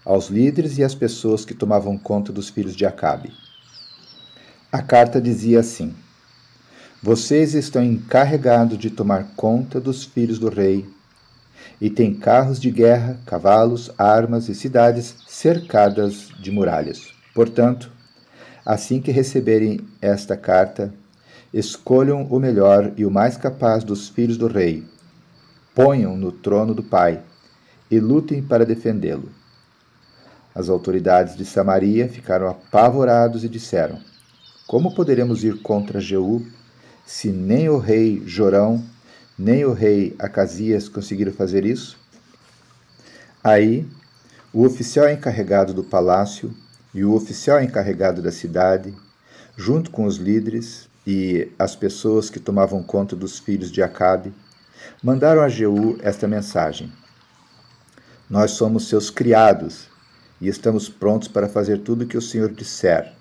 aos 0.09 0.27
líderes 0.27 0.79
e 0.79 0.83
às 0.83 0.95
pessoas 0.95 1.45
que 1.45 1.53
tomavam 1.53 1.95
conta 1.95 2.33
dos 2.33 2.49
filhos 2.49 2.75
de 2.75 2.83
Acabe. 2.83 3.31
A 4.71 4.81
carta 4.81 5.21
dizia 5.21 5.59
assim: 5.59 5.93
Vocês 6.99 7.53
estão 7.53 7.83
encarregados 7.83 8.79
de 8.79 8.89
tomar 8.89 9.35
conta 9.35 9.79
dos 9.79 10.03
filhos 10.03 10.39
do 10.39 10.49
rei, 10.49 10.89
e 11.79 11.91
têm 11.91 12.15
carros 12.15 12.59
de 12.59 12.71
guerra, 12.71 13.19
cavalos, 13.23 13.91
armas 13.99 14.49
e 14.49 14.55
cidades 14.55 15.15
cercadas 15.27 16.29
de 16.41 16.49
muralhas. 16.49 17.13
Portanto, 17.35 17.91
assim 18.65 18.99
que 18.99 19.11
receberem 19.11 19.79
esta 20.01 20.35
carta, 20.35 20.91
escolham 21.53 22.23
o 22.31 22.39
melhor 22.39 22.93
e 22.97 23.05
o 23.05 23.11
mais 23.11 23.37
capaz 23.37 23.83
dos 23.83 24.09
filhos 24.09 24.37
do 24.37 24.47
rei, 24.47 24.83
ponham 25.75 26.17
no 26.17 26.31
trono 26.31 26.73
do 26.73 26.81
pai 26.81 27.21
e 27.91 27.99
lutem 27.99 28.41
para 28.41 28.65
defendê-lo. 28.65 29.38
As 30.59 30.67
autoridades 30.67 31.37
de 31.37 31.45
Samaria 31.45 32.09
ficaram 32.09 32.49
apavorados 32.49 33.45
e 33.45 33.47
disseram: 33.47 33.97
Como 34.67 34.93
poderemos 34.93 35.41
ir 35.41 35.61
contra 35.61 36.01
Jeú 36.01 36.45
se 37.05 37.29
nem 37.29 37.69
o 37.69 37.77
rei 37.77 38.21
Jorão 38.25 38.83
nem 39.37 39.63
o 39.63 39.71
rei 39.71 40.13
Acasias 40.19 40.89
conseguiram 40.89 41.31
fazer 41.31 41.63
isso? 41.63 41.97
Aí, 43.41 43.87
o 44.51 44.65
oficial 44.65 45.09
encarregado 45.09 45.73
do 45.73 45.81
palácio 45.81 46.53
e 46.93 47.05
o 47.05 47.13
oficial 47.13 47.63
encarregado 47.63 48.21
da 48.21 48.29
cidade, 48.29 48.93
junto 49.55 49.89
com 49.89 50.03
os 50.03 50.17
líderes 50.17 50.89
e 51.07 51.49
as 51.57 51.73
pessoas 51.73 52.29
que 52.29 52.37
tomavam 52.37 52.83
conta 52.83 53.15
dos 53.15 53.39
filhos 53.39 53.71
de 53.71 53.81
Acabe, 53.81 54.33
mandaram 55.01 55.41
a 55.41 55.47
Jeú 55.47 55.97
esta 56.01 56.27
mensagem: 56.27 56.91
Nós 58.29 58.51
somos 58.51 58.89
seus 58.89 59.09
criados 59.09 59.87
e 60.41 60.47
estamos 60.47 60.87
prontos 60.89 61.27
para 61.27 61.49
fazer 61.49 61.79
tudo 61.79 62.03
o 62.03 62.07
que 62.07 62.17
o 62.17 62.21
Senhor 62.21 62.51
disser. 62.51 63.13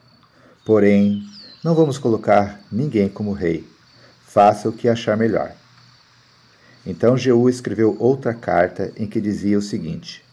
Porém, 0.64 1.22
não 1.64 1.74
vamos 1.74 1.98
colocar 1.98 2.60
ninguém 2.70 3.08
como 3.08 3.32
rei. 3.32 3.66
Faça 4.24 4.68
o 4.68 4.72
que 4.72 4.88
achar 4.88 5.16
melhor. 5.16 5.52
Então 6.86 7.16
Jeú 7.16 7.48
escreveu 7.48 7.96
outra 7.98 8.32
carta 8.32 8.92
em 8.96 9.06
que 9.06 9.20
dizia 9.20 9.58
o 9.58 9.62
seguinte: 9.62 10.24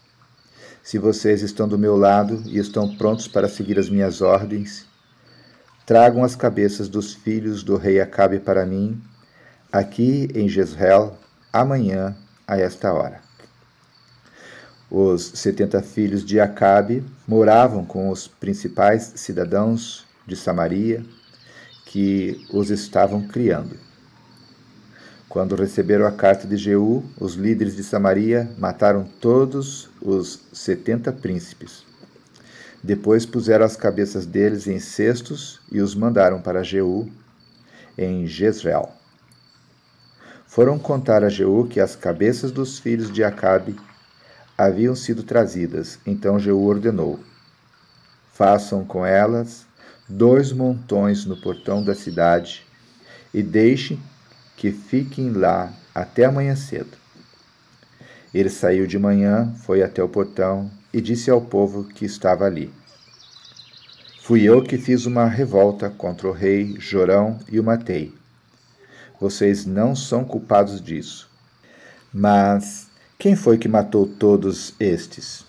se 0.82 0.98
vocês 0.98 1.42
estão 1.42 1.66
do 1.66 1.78
meu 1.78 1.96
lado 1.96 2.42
e 2.46 2.58
estão 2.58 2.96
prontos 2.96 3.26
para 3.26 3.48
seguir 3.48 3.78
as 3.78 3.90
minhas 3.90 4.20
ordens, 4.20 4.86
tragam 5.84 6.22
as 6.22 6.36
cabeças 6.36 6.88
dos 6.88 7.12
filhos 7.12 7.62
do 7.62 7.76
rei 7.76 8.00
Acabe 8.00 8.38
para 8.38 8.64
mim, 8.64 9.02
aqui 9.72 10.28
em 10.34 10.48
Jezreel, 10.48 11.18
amanhã, 11.52 12.16
a 12.46 12.58
esta 12.58 12.92
hora. 12.92 13.25
Os 14.90 15.32
setenta 15.34 15.82
filhos 15.82 16.24
de 16.24 16.38
Acabe 16.38 17.04
moravam 17.26 17.84
com 17.84 18.08
os 18.08 18.28
principais 18.28 19.12
cidadãos 19.16 20.06
de 20.24 20.36
Samaria, 20.36 21.04
que 21.84 22.46
os 22.52 22.70
estavam 22.70 23.26
criando. 23.26 23.76
Quando 25.28 25.56
receberam 25.56 26.06
a 26.06 26.12
carta 26.12 26.46
de 26.46 26.56
Jeú, 26.56 27.04
os 27.18 27.34
líderes 27.34 27.74
de 27.74 27.82
Samaria 27.82 28.48
mataram 28.56 29.04
todos 29.20 29.90
os 30.00 30.40
setenta 30.52 31.12
príncipes. 31.12 31.84
Depois 32.82 33.26
puseram 33.26 33.64
as 33.64 33.76
cabeças 33.76 34.24
deles 34.24 34.68
em 34.68 34.78
cestos 34.78 35.60
e 35.70 35.80
os 35.80 35.96
mandaram 35.96 36.40
para 36.40 36.62
Jeú, 36.62 37.10
em 37.98 38.26
Jezreel. 38.26 38.92
Foram 40.46 40.78
contar 40.78 41.24
a 41.24 41.28
Jeú 41.28 41.66
que 41.66 41.80
as 41.80 41.96
cabeças 41.96 42.52
dos 42.52 42.78
filhos 42.78 43.10
de 43.12 43.24
Acabe 43.24 43.74
haviam 44.56 44.94
sido 44.94 45.22
trazidas. 45.22 45.98
Então 46.06 46.38
Jeú 46.38 46.64
ordenou: 46.64 47.20
Façam 48.32 48.84
com 48.84 49.04
elas 49.04 49.66
dois 50.08 50.52
montões 50.52 51.24
no 51.24 51.36
portão 51.36 51.82
da 51.82 51.94
cidade 51.94 52.64
e 53.34 53.42
deixem 53.42 54.00
que 54.56 54.70
fiquem 54.70 55.32
lá 55.32 55.72
até 55.94 56.24
amanhã 56.24 56.54
cedo. 56.54 56.96
Ele 58.32 58.50
saiu 58.50 58.86
de 58.86 58.98
manhã, 58.98 59.52
foi 59.64 59.82
até 59.82 60.02
o 60.02 60.08
portão 60.08 60.70
e 60.92 61.00
disse 61.00 61.30
ao 61.30 61.40
povo 61.40 61.84
que 61.84 62.04
estava 62.04 62.44
ali: 62.44 62.72
Fui 64.22 64.42
eu 64.42 64.62
que 64.62 64.76
fiz 64.76 65.06
uma 65.06 65.26
revolta 65.26 65.88
contra 65.88 66.28
o 66.28 66.32
rei 66.32 66.76
Jorão 66.78 67.38
e 67.50 67.60
o 67.60 67.64
matei. 67.64 68.14
Vocês 69.20 69.64
não 69.64 69.96
são 69.96 70.24
culpados 70.24 70.80
disso. 70.80 71.30
Mas 72.12 72.88
quem 73.26 73.34
foi 73.34 73.58
que 73.58 73.66
matou 73.66 74.06
todos 74.06 74.72
estes? 74.78 75.44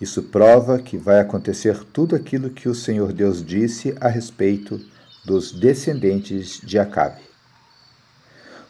Isso 0.00 0.22
prova 0.22 0.78
que 0.78 0.96
vai 0.96 1.18
acontecer 1.18 1.82
tudo 1.82 2.14
aquilo 2.14 2.48
que 2.48 2.68
o 2.68 2.74
Senhor 2.76 3.12
Deus 3.12 3.44
disse 3.44 3.96
a 4.00 4.06
respeito 4.06 4.80
dos 5.24 5.50
descendentes 5.50 6.60
de 6.62 6.78
Acabe. 6.78 7.22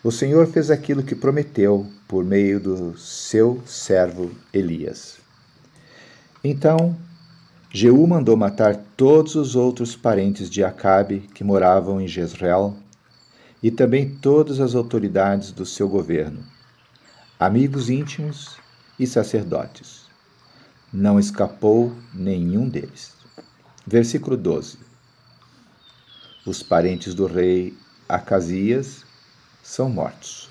O 0.02 0.10
Senhor 0.10 0.46
fez 0.46 0.70
aquilo 0.70 1.02
que 1.02 1.14
prometeu 1.14 1.86
por 2.08 2.24
meio 2.24 2.58
do 2.58 2.96
seu 2.96 3.62
servo 3.66 4.30
Elias. 4.50 5.18
Então, 6.42 6.96
Jeú 7.70 8.06
mandou 8.06 8.34
matar 8.34 8.76
todos 8.96 9.34
os 9.34 9.54
outros 9.54 9.94
parentes 9.94 10.48
de 10.48 10.64
Acabe 10.64 11.28
que 11.34 11.44
moravam 11.44 12.00
em 12.00 12.08
Jezreel 12.08 12.78
e 13.62 13.70
também 13.70 14.08
todas 14.08 14.58
as 14.58 14.74
autoridades 14.74 15.52
do 15.52 15.66
seu 15.66 15.86
governo, 15.86 16.42
amigos 17.40 17.90
íntimos 17.90 18.58
e 18.98 19.06
sacerdotes. 19.06 20.04
Não 20.92 21.18
escapou 21.18 21.96
nenhum 22.14 22.68
deles. 22.68 23.16
Versículo 23.84 24.36
12 24.36 24.90
os 26.46 26.62
parentes 26.62 27.14
do 27.14 27.26
rei 27.26 27.76
Acasias 28.08 29.04
são 29.62 29.90
mortos. 29.90 30.48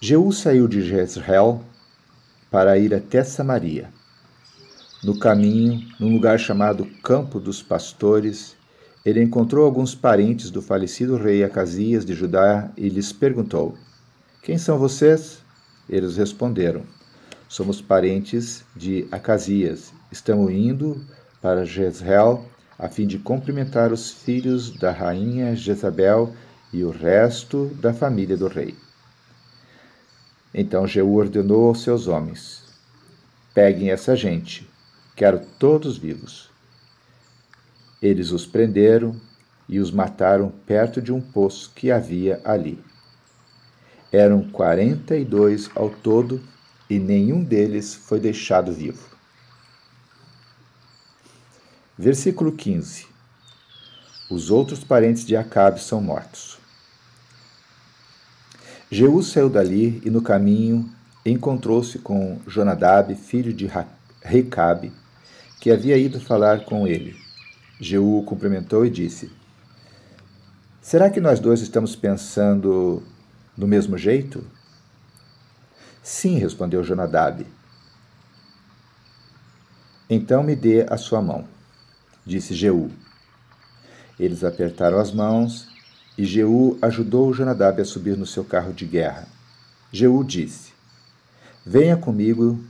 Jeú 0.00 0.32
saiu 0.32 0.66
de 0.66 0.82
Jezreel 0.82 1.62
para 2.50 2.76
ir 2.76 2.92
até 2.94 3.22
Samaria. 3.22 3.90
no 5.02 5.18
caminho, 5.18 5.88
num 5.98 6.12
lugar 6.12 6.38
chamado 6.38 6.84
Campo 7.02 7.40
dos 7.40 7.62
Pastores, 7.62 8.54
ele 9.04 9.22
encontrou 9.22 9.64
alguns 9.64 9.94
parentes 9.94 10.50
do 10.50 10.60
falecido 10.60 11.16
rei 11.16 11.42
Acasias 11.42 12.04
de 12.04 12.14
Judá 12.14 12.70
e 12.76 12.88
lhes 12.88 13.12
perguntou: 13.12 13.76
Quem 14.42 14.58
são 14.58 14.76
vocês? 14.76 15.38
Eles 15.88 16.16
responderam: 16.16 16.82
Somos 17.48 17.80
parentes 17.80 18.64
de 18.74 19.06
Acasias. 19.12 19.92
Estamos 20.10 20.50
indo 20.50 21.00
para 21.40 21.64
Jezreel 21.64 22.44
a 22.76 22.88
fim 22.88 23.06
de 23.06 23.20
cumprimentar 23.20 23.92
os 23.92 24.10
filhos 24.10 24.76
da 24.76 24.90
rainha 24.90 25.54
Jezabel 25.54 26.34
e 26.72 26.82
o 26.82 26.90
resto 26.90 27.66
da 27.80 27.94
família 27.94 28.36
do 28.36 28.48
rei. 28.48 28.74
Então 30.52 30.88
Jeú 30.88 31.14
ordenou 31.14 31.68
aos 31.68 31.84
seus 31.84 32.08
homens: 32.08 32.64
Peguem 33.54 33.90
essa 33.90 34.16
gente, 34.16 34.68
quero 35.14 35.38
todos 35.56 35.96
vivos. 35.96 36.50
Eles 38.02 38.32
os 38.32 38.44
prenderam 38.44 39.14
e 39.68 39.78
os 39.78 39.92
mataram 39.92 40.52
perto 40.66 41.00
de 41.00 41.12
um 41.12 41.20
poço 41.20 41.70
que 41.76 41.92
havia 41.92 42.40
ali. 42.44 42.82
Eram 44.12 44.42
quarenta 44.50 45.16
e 45.16 45.24
dois 45.24 45.70
ao 45.74 45.88
todo, 45.88 46.38
e 46.90 46.98
nenhum 46.98 47.42
deles 47.42 47.94
foi 47.94 48.20
deixado 48.20 48.70
vivo. 48.70 49.08
Versículo 51.96 52.52
15. 52.52 53.06
Os 54.30 54.50
outros 54.50 54.84
parentes 54.84 55.24
de 55.24 55.34
Acabe 55.34 55.80
são 55.80 56.02
mortos. 56.02 56.58
Jeú 58.90 59.22
saiu 59.22 59.48
dali 59.48 60.02
e 60.04 60.10
no 60.10 60.20
caminho 60.20 60.86
encontrou-se 61.24 61.98
com 61.98 62.38
Jonadab, 62.46 63.14
filho 63.14 63.54
de 63.54 63.70
Recabe, 64.20 64.92
que 65.58 65.70
havia 65.70 65.96
ido 65.96 66.20
falar 66.20 66.66
com 66.66 66.86
ele. 66.86 67.16
Jeú 67.80 68.18
o 68.18 68.24
cumprimentou 68.24 68.84
e 68.84 68.90
disse: 68.90 69.30
Será 70.82 71.08
que 71.08 71.20
nós 71.20 71.40
dois 71.40 71.62
estamos 71.62 71.96
pensando 71.96 73.02
do 73.56 73.66
mesmo 73.66 73.96
jeito? 73.96 74.44
Sim, 76.02 76.38
respondeu 76.38 76.82
Jonadab. 76.82 77.46
Então 80.08 80.42
me 80.42 80.56
dê 80.56 80.86
a 80.88 80.96
sua 80.96 81.22
mão 81.22 81.46
disse 82.24 82.54
Jeú. 82.54 82.90
Eles 84.18 84.44
apertaram 84.44 84.98
as 84.98 85.12
mãos 85.12 85.68
e 86.16 86.24
Jeú 86.24 86.78
ajudou 86.80 87.32
Jonadab 87.32 87.80
a 87.80 87.84
subir 87.84 88.16
no 88.16 88.26
seu 88.26 88.44
carro 88.44 88.72
de 88.72 88.86
guerra. 88.86 89.26
Jeú 89.90 90.22
disse: 90.22 90.72
Venha 91.64 91.96
comigo 91.96 92.62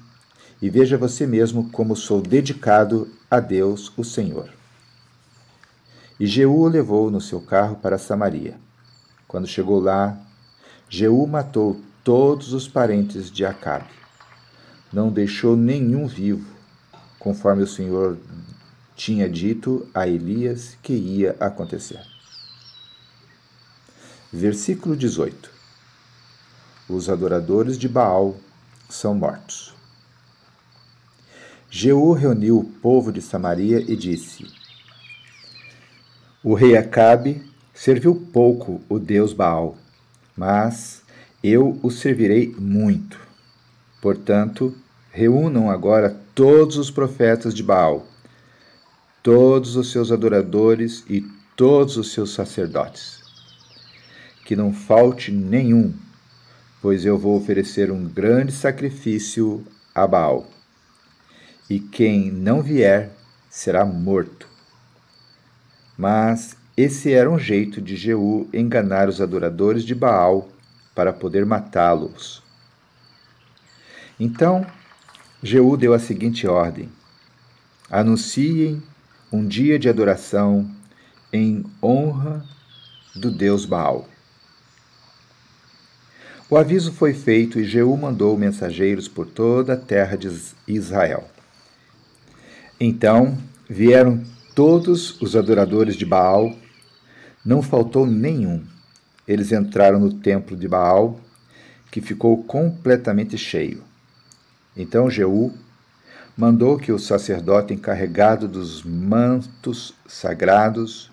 e 0.61 0.71
veja 0.71 0.97
você 0.97 1.27
mesmo 1.27 1.71
como 1.71 1.97
sou 1.97 2.21
dedicado 2.21 3.13
a 3.31 3.41
Deus, 3.41 3.93
o 3.97 4.05
Senhor. 4.05 4.51
E 6.19 6.27
Jeú 6.27 6.61
o 6.61 6.69
levou 6.69 7.11
no 7.11 7.21
seu 7.21 7.41
carro 7.41 7.77
para 7.77 7.99
Samaria. 7.99 8.57
Quando 9.27 9.47
chegou 9.47 9.81
lá, 9.81 10.17
Jeú 10.95 11.27
matou 11.27 11.81
todos 12.05 12.53
os 12.53 12.69
parentes 12.69 13.31
de 13.31 13.47
Acabe. 13.47 13.89
Não 14.93 15.11
deixou 15.11 15.57
nenhum 15.57 16.07
vivo, 16.07 16.47
conforme 17.19 17.63
o 17.63 17.67
Senhor 17.67 18.19
tinha 18.95 19.27
dito 19.27 19.89
a 19.95 20.07
Elias 20.07 20.77
que 20.83 20.93
ia 20.93 21.35
acontecer. 21.41 21.99
Versículo 24.31 24.95
18: 24.95 25.51
Os 26.91 27.09
adoradores 27.09 27.79
de 27.79 27.89
Baal 27.89 28.37
são 28.91 29.15
mortos. 29.15 29.75
Jeú 31.71 32.13
reuniu 32.13 32.59
o 32.59 32.65
povo 32.65 33.11
de 33.11 33.23
Samaria 33.23 33.81
e 33.81 33.97
disse: 33.97 34.47
O 36.45 36.53
rei 36.53 36.77
Acabe 36.77 37.51
serviu 37.73 38.15
pouco 38.31 38.83
o 38.91 38.99
deus 38.99 39.33
Baal, 39.33 39.79
mas 40.37 41.03
eu 41.43 41.79
o 41.83 41.91
servirei 41.91 42.55
muito. 42.59 43.21
Portanto, 44.01 44.75
reúnam 45.11 45.71
agora 45.71 46.17
todos 46.35 46.77
os 46.77 46.91
profetas 46.91 47.55
de 47.55 47.63
Baal 47.63 48.07
todos 49.23 49.77
os 49.77 49.93
seus 49.93 50.11
adoradores 50.11 51.05
e 51.09 51.21
todos 51.57 51.97
os 51.97 52.13
seus 52.13 52.35
sacerdotes. 52.35 53.23
Que 54.45 54.57
não 54.57 54.73
falte 54.73 55.31
nenhum, 55.31 55.95
pois 56.81 57.05
eu 57.05 57.17
vou 57.17 57.37
oferecer 57.37 57.91
um 57.91 58.05
grande 58.05 58.53
sacrifício 58.53 59.65
a 59.95 60.07
Baal. 60.07 60.51
E 61.71 61.79
quem 61.79 62.33
não 62.33 62.61
vier 62.61 63.13
será 63.49 63.85
morto. 63.85 64.49
Mas 65.97 66.57
esse 66.83 67.13
era 67.13 67.31
um 67.31 67.39
jeito 67.39 67.81
de 67.81 67.97
Jeú 67.97 68.49
enganar 68.53 69.09
os 69.09 69.21
adoradores 69.21 69.85
de 69.85 69.95
Baal 69.95 70.49
para 70.95 71.13
poder 71.13 71.47
matá-los. 71.47 72.43
Então, 74.19 74.67
Jeú 75.43 75.77
deu 75.77 75.95
a 75.95 75.99
seguinte 75.99 76.47
ordem: 76.47 76.89
Anunciem 77.91 78.83
um 79.33 79.47
dia 79.47 79.79
de 79.79 79.89
adoração 79.89 80.71
em 81.33 81.65
honra 81.83 82.45
do 83.15 83.31
deus 83.31 83.65
Baal. 83.65 84.09
O 86.51 86.57
aviso 86.57 86.93
foi 86.93 87.15
feito 87.15 87.59
e 87.59 87.65
Jeú 87.65 87.97
mandou 87.97 88.37
mensageiros 88.37 89.09
por 89.09 89.27
toda 89.27 89.73
a 89.73 89.77
terra 89.77 90.17
de 90.17 90.31
Israel. 90.69 91.29
Então 92.79 93.39
vieram 93.69 94.23
todos 94.55 95.19
os 95.23 95.35
adoradores 95.35 95.97
de 95.97 96.05
Baal, 96.05 96.55
não 97.45 97.63
faltou 97.63 98.07
nenhum. 98.07 98.63
Eles 99.27 99.53
entraram 99.53 99.99
no 100.01 100.13
templo 100.13 100.57
de 100.57 100.69
Baal, 100.69 101.21
que 101.91 102.01
ficou 102.01 102.43
completamente 102.45 103.37
cheio. 103.37 103.83
Então 104.77 105.11
Jeú 105.11 105.53
mandou 106.37 106.79
que 106.79 106.93
o 106.93 106.99
sacerdote 106.99 107.75
encarregado 107.75 108.49
dos 108.49 108.83
mantos 108.83 109.95
sagrados 110.07 111.11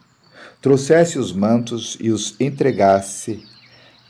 trouxesse 0.61 1.19
os 1.19 1.33
mantos 1.33 1.97
e 1.99 2.09
os 2.09 2.35
entregasse 2.39 3.43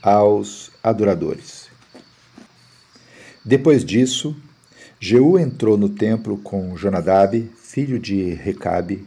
aos 0.02 0.70
adoradores. 0.82 1.68
Depois 3.44 3.84
disso, 3.84 4.36
Jeú 4.98 5.38
entrou 5.38 5.76
no 5.76 5.88
templo 5.88 6.36
com 6.38 6.76
Jonadab, 6.76 7.50
filho 7.56 7.98
de 7.98 8.34
Recabe, 8.34 9.06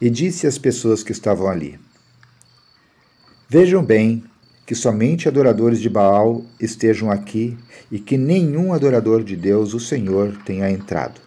e 0.00 0.08
disse 0.10 0.46
às 0.46 0.58
pessoas 0.58 1.02
que 1.02 1.12
estavam 1.12 1.48
ali: 1.48 1.78
Vejam 3.52 3.84
bem 3.84 4.24
que 4.64 4.74
somente 4.74 5.28
adoradores 5.28 5.78
de 5.78 5.90
Baal 5.90 6.42
estejam 6.58 7.10
aqui 7.10 7.54
e 7.90 7.98
que 7.98 8.16
nenhum 8.16 8.72
adorador 8.72 9.22
de 9.22 9.36
Deus, 9.36 9.74
o 9.74 9.78
Senhor, 9.78 10.34
tenha 10.42 10.70
entrado. 10.70 11.20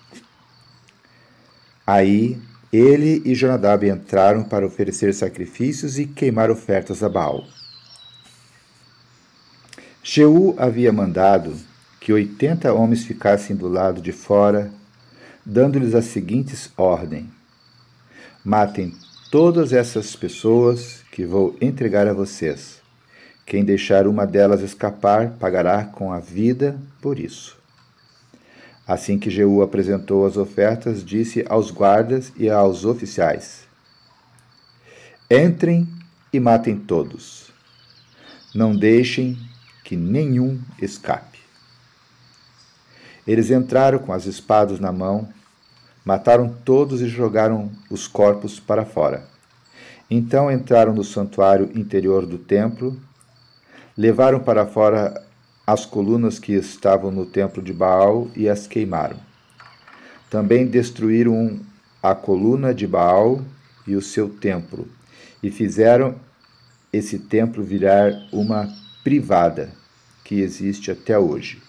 Aí 1.85 2.41
ele 2.73 3.21
e 3.23 3.35
Jonadab 3.35 3.87
entraram 3.87 4.43
para 4.43 4.65
oferecer 4.65 5.13
sacrifícios 5.13 5.99
e 5.99 6.07
queimar 6.07 6.49
ofertas 6.49 7.03
a 7.03 7.09
Baal. 7.09 7.45
Jeú 10.01 10.55
havia 10.57 10.91
mandado 10.91 11.55
que 11.99 12.11
oitenta 12.11 12.73
homens 12.73 13.05
ficassem 13.05 13.55
do 13.55 13.67
lado 13.67 14.01
de 14.01 14.11
fora, 14.11 14.71
dando-lhes 15.45 15.93
a 15.93 16.01
seguintes 16.01 16.71
ordem: 16.75 17.29
Matem 18.43 18.95
todas 19.29 19.71
essas 19.71 20.15
pessoas 20.15 21.04
que 21.15 21.25
vou 21.25 21.55
entregar 21.61 22.09
a 22.09 22.13
vocês 22.13 22.83
quem 23.45 23.63
deixar 23.63 24.05
uma 24.05 24.27
delas 24.27 24.59
escapar 24.59 25.37
pagará 25.39 25.85
com 25.85 26.11
a 26.11 26.19
vida 26.19 26.77
por 26.99 27.17
isso. 27.17 27.57
Assim 28.85 29.17
que 29.17 29.29
Jeú 29.29 29.61
apresentou 29.61 30.25
as 30.25 30.35
ofertas, 30.35 31.05
disse 31.05 31.45
aos 31.47 31.71
guardas 31.71 32.33
e 32.35 32.49
aos 32.49 32.83
oficiais: 32.83 33.65
Entrem 35.31 35.87
e 36.33 36.39
matem 36.39 36.75
todos. 36.75 37.49
Não 38.53 38.75
deixem 38.75 39.37
que 39.85 39.95
nenhum 39.95 40.59
escape. 40.81 41.39
Eles 43.25 43.51
entraram 43.51 43.99
com 43.99 44.11
as 44.11 44.25
espadas 44.25 44.81
na 44.81 44.91
mão, 44.91 45.29
mataram 46.03 46.49
todos 46.65 47.01
e 47.01 47.07
jogaram 47.07 47.71
os 47.89 48.05
corpos 48.05 48.59
para 48.59 48.83
fora. 48.83 49.34
Então 50.09 50.51
entraram 50.51 50.93
no 50.93 51.03
santuário 51.03 51.71
interior 51.75 52.25
do 52.25 52.37
templo 52.37 52.99
Levaram 53.97 54.41
para 54.41 54.65
fora 54.65 55.23
as 55.65 55.85
colunas 55.85 56.37
que 56.37 56.51
estavam 56.51 57.11
no 57.11 57.25
templo 57.25 57.63
de 57.63 57.71
Baal 57.71 58.27
e 58.35 58.49
as 58.49 58.67
queimaram. 58.67 59.17
Também 60.29 60.67
destruíram 60.67 61.61
a 62.03 62.13
coluna 62.13 62.73
de 62.73 62.85
Baal 62.85 63.41
e 63.87 63.95
o 63.95 64.01
seu 64.01 64.27
templo, 64.27 64.85
e 65.41 65.49
fizeram 65.49 66.15
esse 66.91 67.17
templo 67.19 67.63
virar 67.63 68.11
uma 68.33 68.67
privada 69.01 69.71
que 70.25 70.41
existe 70.41 70.91
até 70.91 71.17
hoje. 71.17 71.61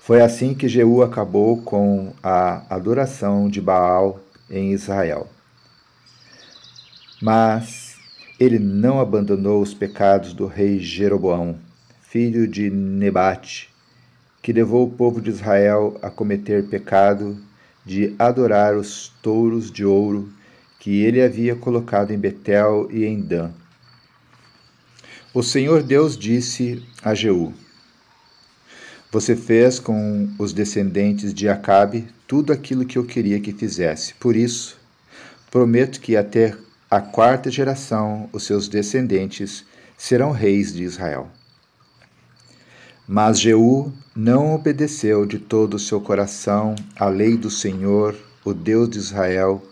Foi 0.00 0.20
assim 0.20 0.52
que 0.52 0.68
Jeú 0.68 1.00
acabou 1.00 1.62
com 1.62 2.12
a 2.20 2.64
adoração 2.68 3.48
de 3.48 3.60
Baal 3.60 4.18
em 4.50 4.72
Israel. 4.72 5.28
Mas 7.20 7.96
ele 8.38 8.58
não 8.58 8.98
abandonou 8.98 9.60
os 9.60 9.74
pecados 9.74 10.32
do 10.32 10.46
rei 10.46 10.78
Jeroboão, 10.78 11.58
filho 12.00 12.48
de 12.48 12.70
Nebate, 12.70 13.68
que 14.40 14.52
levou 14.52 14.86
o 14.86 14.90
povo 14.90 15.20
de 15.20 15.28
Israel 15.28 15.98
a 16.00 16.08
cometer 16.08 16.66
pecado 16.68 17.38
de 17.84 18.14
adorar 18.18 18.76
os 18.76 19.12
touros 19.22 19.70
de 19.70 19.84
ouro 19.84 20.32
que 20.78 21.02
ele 21.02 21.20
havia 21.20 21.54
colocado 21.54 22.10
em 22.10 22.18
Betel 22.18 22.88
e 22.90 23.04
em 23.04 23.20
Dan. 23.20 23.50
O 25.34 25.42
Senhor 25.42 25.82
Deus 25.82 26.16
disse 26.16 26.82
a 27.02 27.14
Jeú: 27.14 27.52
Você 29.12 29.36
fez 29.36 29.78
com 29.78 30.28
os 30.38 30.54
descendentes 30.54 31.34
de 31.34 31.48
Acabe 31.48 32.08
tudo 32.26 32.52
aquilo 32.52 32.86
que 32.86 32.96
eu 32.96 33.04
queria 33.04 33.38
que 33.38 33.52
fizesse. 33.52 34.14
Por 34.14 34.34
isso, 34.34 34.78
prometo 35.50 36.00
que 36.00 36.16
até 36.16 36.56
a 36.90 37.00
quarta 37.00 37.48
geração 37.48 38.28
os 38.32 38.42
seus 38.42 38.66
descendentes 38.66 39.64
serão 39.96 40.32
reis 40.32 40.74
de 40.74 40.82
Israel. 40.82 41.30
Mas 43.06 43.38
Jeú 43.38 43.92
não 44.14 44.54
obedeceu 44.54 45.24
de 45.24 45.38
todo 45.38 45.74
o 45.74 45.78
seu 45.78 46.00
coração 46.00 46.74
à 46.96 47.06
lei 47.06 47.36
do 47.36 47.48
Senhor, 47.48 48.16
o 48.44 48.52
Deus 48.52 48.90
de 48.90 48.98
Israel, 48.98 49.62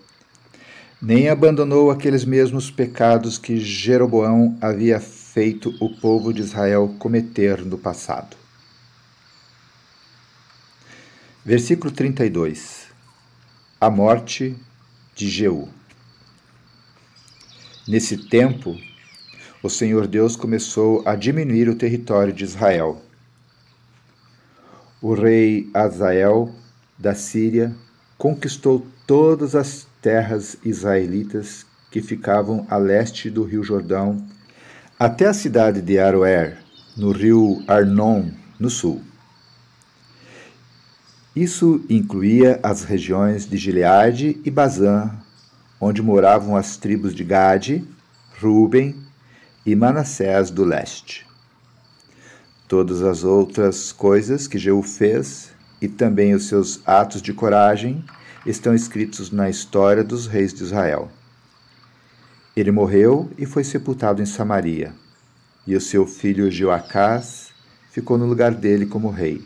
nem 1.03 1.29
abandonou 1.29 1.91
aqueles 1.91 2.25
mesmos 2.25 2.71
pecados 2.71 3.37
que 3.37 3.59
Jeroboão 3.59 4.57
havia 4.61 5.01
feito 5.01 5.75
o 5.81 5.97
povo 6.01 6.33
de 6.33 6.43
Israel 6.43 6.95
cometer 7.01 7.65
no 7.65 7.79
passado. 7.79 8.37
Versículo 11.45 11.91
32 11.93 12.87
A 13.81 13.91
morte 13.91 14.57
de 15.17 15.29
Jeú. 15.29 15.78
Nesse 17.89 18.17
tempo, 18.29 18.79
o 19.63 19.71
Senhor 19.71 20.07
Deus 20.07 20.37
começou 20.37 21.03
a 21.05 21.17
diminuir 21.17 21.69
o 21.69 21.75
território 21.75 22.33
de 22.33 22.45
Israel 22.45 23.03
o 25.01 25.15
rei 25.15 25.71
Azael 25.73 26.53
da 26.99 27.15
Síria 27.15 27.75
conquistou 28.17 28.85
todas 29.07 29.55
as 29.55 29.87
terras 30.03 30.57
israelitas 30.65 31.65
que 31.91 32.03
ficavam 32.03 32.67
a 32.69 32.77
leste 32.77 33.31
do 33.31 33.45
rio 33.45 33.63
Jordão, 33.63 34.27
até 34.99 35.27
a 35.27 35.33
cidade 35.33 35.81
de 35.81 35.99
Aroer, 35.99 36.59
no 36.97 37.13
rio 37.13 37.63
Arnon, 37.69 38.31
no 38.59 38.69
sul. 38.69 39.01
Isso 41.35 41.85
incluía 41.89 42.59
as 42.63 42.83
regiões 42.83 43.49
de 43.49 43.57
Gileade 43.57 44.41
e 44.45 44.51
Bazã, 44.51 45.13
onde 45.81 46.03
moravam 46.03 46.57
as 46.57 46.77
tribos 46.77 47.15
de 47.15 47.25
Gade, 47.25 47.85
Ruben 48.41 48.97
e 49.65 49.75
Manassés 49.75 50.51
do 50.51 50.65
leste. 50.65 51.27
Todas 52.67 53.03
as 53.03 53.25
outras 53.25 53.93
coisas 53.93 54.47
que 54.47 54.59
Jeú 54.59 54.83
fez 54.83 55.53
e 55.81 55.89
também 55.89 56.35
os 56.35 56.49
seus 56.49 56.81
atos 56.87 57.23
de 57.23 57.33
coragem 57.33 58.05
estão 58.45 58.75
escritos 58.75 59.31
na 59.31 59.49
história 59.49 60.03
dos 60.03 60.27
reis 60.27 60.53
de 60.53 60.65
Israel. 60.65 61.11
Ele 62.57 62.71
morreu 62.71 63.31
e 63.39 63.47
foi 63.47 63.63
sepultado 63.63 64.21
em 64.21 64.27
Samaria, 64.27 64.93
e 65.67 65.77
o 65.77 65.81
seu 65.81 66.07
filho 66.07 66.51
Joacás 66.51 67.49
ficou 67.91 68.19
no 68.19 68.27
lugar 68.27 68.53
dele 68.53 68.87
como 68.87 69.11
rei. 69.11 69.45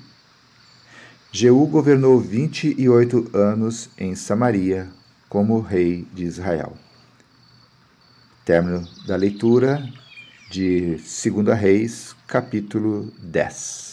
Jeú 1.31 1.67
governou 1.67 2.19
vinte 2.19 2.75
e 2.79 2.89
oito 2.89 3.29
anos 3.35 3.91
em 3.99 4.15
Samaria 4.15 4.89
como 5.33 5.63
rei 5.63 6.07
de 6.13 6.25
Israel. 6.25 6.75
Término 8.45 8.87
da 9.07 9.17
leitura 9.17 9.83
de 10.51 10.97
2 10.97 11.59
Reis, 11.59 12.15
capítulo 12.27 13.11
10. 13.19 13.92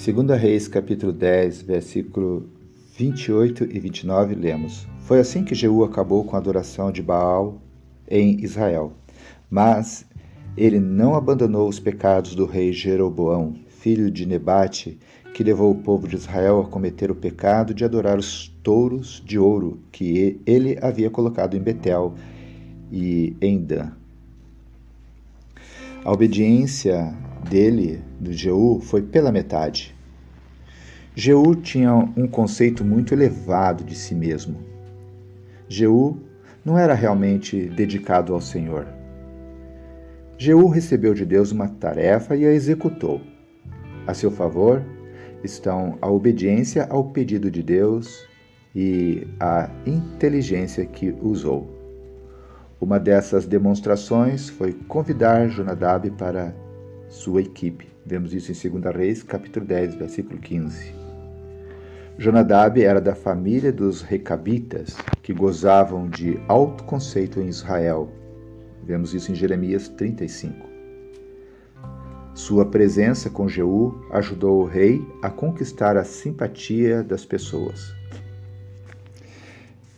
Segunda 0.00 0.34
Reis, 0.34 0.66
capítulo 0.66 1.12
10, 1.12 1.60
versículo 1.60 2.48
28 2.96 3.64
e 3.64 3.78
29, 3.78 4.34
lemos: 4.34 4.88
foi 5.00 5.20
assim 5.20 5.44
que 5.44 5.54
Jeú 5.54 5.84
acabou 5.84 6.24
com 6.24 6.36
a 6.36 6.38
adoração 6.38 6.90
de 6.90 7.02
Baal 7.02 7.60
em 8.08 8.42
Israel. 8.42 8.94
Mas 9.50 10.06
ele 10.56 10.80
não 10.80 11.14
abandonou 11.14 11.68
os 11.68 11.78
pecados 11.78 12.34
do 12.34 12.46
rei 12.46 12.72
Jeroboão, 12.72 13.56
filho 13.68 14.10
de 14.10 14.24
Nebate, 14.24 14.98
que 15.34 15.44
levou 15.44 15.70
o 15.70 15.82
povo 15.82 16.08
de 16.08 16.16
Israel 16.16 16.60
a 16.60 16.66
cometer 16.66 17.10
o 17.10 17.14
pecado 17.14 17.74
de 17.74 17.84
adorar 17.84 18.18
os 18.18 18.48
touros 18.62 19.22
de 19.22 19.38
ouro 19.38 19.80
que 19.92 20.40
ele 20.46 20.78
havia 20.80 21.10
colocado 21.10 21.58
em 21.58 21.60
Betel 21.60 22.14
e 22.90 23.36
em 23.38 23.62
Dan. 23.62 23.92
A 26.02 26.10
obediência 26.10 27.14
dele, 27.48 28.02
do 28.18 28.32
Jeú, 28.32 28.80
foi 28.80 29.02
pela 29.02 29.32
metade. 29.32 29.94
Jeú 31.14 31.54
tinha 31.56 31.94
um 31.94 32.26
conceito 32.26 32.84
muito 32.84 33.12
elevado 33.12 33.84
de 33.84 33.94
si 33.94 34.14
mesmo. 34.14 34.58
Jeú 35.68 36.18
não 36.64 36.78
era 36.78 36.94
realmente 36.94 37.68
dedicado 37.68 38.32
ao 38.32 38.40
Senhor. 38.40 38.86
Jeú 40.38 40.68
recebeu 40.68 41.12
de 41.12 41.26
Deus 41.26 41.52
uma 41.52 41.68
tarefa 41.68 42.36
e 42.36 42.46
a 42.46 42.52
executou. 42.52 43.20
A 44.06 44.14
seu 44.14 44.30
favor 44.30 44.82
estão 45.44 45.98
a 46.00 46.10
obediência 46.10 46.86
ao 46.88 47.04
pedido 47.04 47.50
de 47.50 47.62
Deus 47.62 48.26
e 48.74 49.26
a 49.38 49.68
inteligência 49.86 50.86
que 50.86 51.14
usou. 51.20 51.68
Uma 52.80 52.98
dessas 52.98 53.46
demonstrações 53.46 54.48
foi 54.48 54.72
convidar 54.72 55.48
Jonadab 55.48 56.10
para 56.12 56.54
sua 57.10 57.42
equipe. 57.42 57.88
Vemos 58.06 58.32
isso 58.32 58.52
em 58.52 58.70
2 58.80 58.94
Reis, 58.94 59.22
capítulo 59.22 59.66
10, 59.66 59.96
versículo 59.96 60.38
15. 60.38 60.94
Jonadab 62.16 62.82
era 62.82 63.00
da 63.00 63.14
família 63.14 63.72
dos 63.72 64.00
Recabitas, 64.00 64.96
que 65.22 65.34
gozavam 65.34 66.08
de 66.08 66.38
alto 66.46 66.84
conceito 66.84 67.40
em 67.40 67.48
Israel. 67.48 68.08
Vemos 68.84 69.12
isso 69.12 69.32
em 69.32 69.34
Jeremias 69.34 69.88
35. 69.88 70.68
Sua 72.32 72.64
presença 72.64 73.28
com 73.28 73.48
Jeú 73.48 74.06
ajudou 74.12 74.62
o 74.62 74.64
rei 74.64 75.04
a 75.20 75.28
conquistar 75.28 75.96
a 75.96 76.04
simpatia 76.04 77.02
das 77.02 77.24
pessoas. 77.24 77.92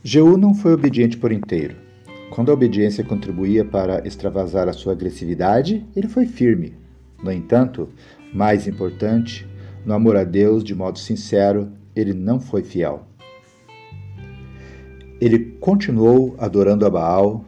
Jeú 0.03 0.37
não 0.37 0.55
foi 0.55 0.73
obediente 0.73 1.17
por 1.19 1.31
inteiro. 1.31 1.77
Quando 2.31 2.51
a 2.51 2.55
obediência 2.55 3.05
contribuía 3.05 3.65
para 3.65 4.07
extravasar 4.07 4.67
a 4.67 4.73
sua 4.73 4.95
agressividade, 4.95 5.87
ele 5.95 6.09
foi 6.09 6.27
firme. 6.27 6.82
No 7.23 7.31
entanto, 7.31 7.89
mais 8.33 8.67
importante, 8.67 9.47
no 9.85 9.95
amor 9.95 10.17
a 10.17 10.25
Deus 10.25 10.65
de 10.65 10.75
modo 10.75 10.99
sincero, 10.99 11.71
ele 11.95 12.15
não 12.15 12.41
foi 12.41 12.63
fiel. 12.63 13.07
Ele 15.21 15.39
continuou 15.61 16.35
adorando 16.39 16.85
a 16.85 16.91
Baal 16.91 17.45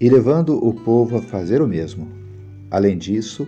e 0.00 0.08
levando 0.08 0.56
o 0.64 0.72
povo 0.72 1.18
a 1.18 1.22
fazer 1.22 1.60
o 1.60 1.68
mesmo. 1.68 2.08
Além 2.70 2.96
disso, 2.96 3.46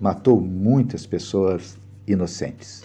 matou 0.00 0.40
muitas 0.40 1.06
pessoas 1.06 1.78
inocentes. 2.06 2.84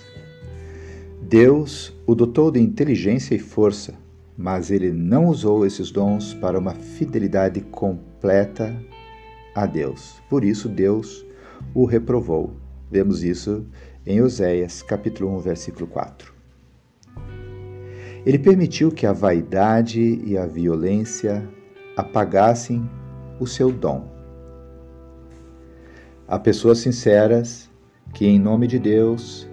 Deus 1.21 1.93
o 2.07 2.15
dotou 2.15 2.49
de 2.49 2.59
inteligência 2.59 3.35
e 3.35 3.39
força, 3.39 3.93
mas 4.37 4.71
ele 4.71 4.91
não 4.91 5.27
usou 5.27 5.65
esses 5.65 5.91
dons 5.91 6.33
para 6.33 6.57
uma 6.57 6.73
fidelidade 6.73 7.61
completa 7.61 8.75
a 9.53 9.65
Deus. 9.65 10.21
Por 10.29 10.43
isso, 10.43 10.69
Deus 10.69 11.25
o 11.73 11.85
reprovou. 11.85 12.55
Vemos 12.89 13.23
isso 13.23 13.65
em 14.05 14.21
Oséias, 14.21 14.81
capítulo 14.81 15.35
1, 15.37 15.39
versículo 15.39 15.87
4. 15.87 16.33
Ele 18.25 18.37
permitiu 18.37 18.91
que 18.91 19.05
a 19.05 19.13
vaidade 19.13 20.21
e 20.25 20.37
a 20.37 20.45
violência 20.45 21.47
apagassem 21.95 22.87
o 23.39 23.47
seu 23.47 23.71
dom. 23.71 24.07
Há 26.27 26.37
pessoas 26.37 26.79
sinceras 26.79 27.69
que, 28.13 28.25
em 28.25 28.39
nome 28.39 28.67
de 28.67 28.77
Deus, 28.77 29.49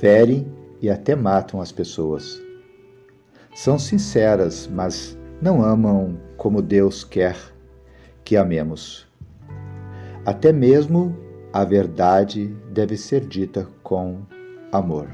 ferem 0.00 0.46
e 0.80 0.90
até 0.90 1.16
matam 1.16 1.60
as 1.60 1.72
pessoas. 1.72 2.40
São 3.54 3.78
sinceras, 3.78 4.68
mas 4.72 5.18
não 5.40 5.62
amam 5.62 6.18
como 6.36 6.62
Deus 6.62 7.02
quer 7.02 7.36
que 8.24 8.36
amemos. 8.36 9.06
Até 10.24 10.52
mesmo 10.52 11.16
a 11.52 11.64
verdade 11.64 12.46
deve 12.70 12.96
ser 12.96 13.26
dita 13.26 13.66
com 13.82 14.22
amor. 14.70 15.08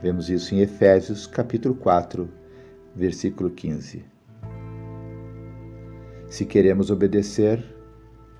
Vemos 0.00 0.30
isso 0.30 0.54
em 0.54 0.60
Efésios 0.60 1.26
capítulo 1.26 1.74
4, 1.74 2.26
versículo 2.96 3.50
15. 3.50 4.04
Se 6.28 6.46
queremos 6.46 6.90
obedecer, 6.90 7.62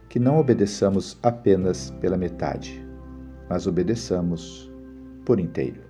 que 0.08 0.18
não 0.18 0.38
obedeçamos 0.38 1.18
apenas 1.22 1.90
pela 2.00 2.16
metade, 2.16 2.82
mas 3.50 3.66
obedeçamos 3.66 4.72
por 5.26 5.38
inteiro. 5.38 5.87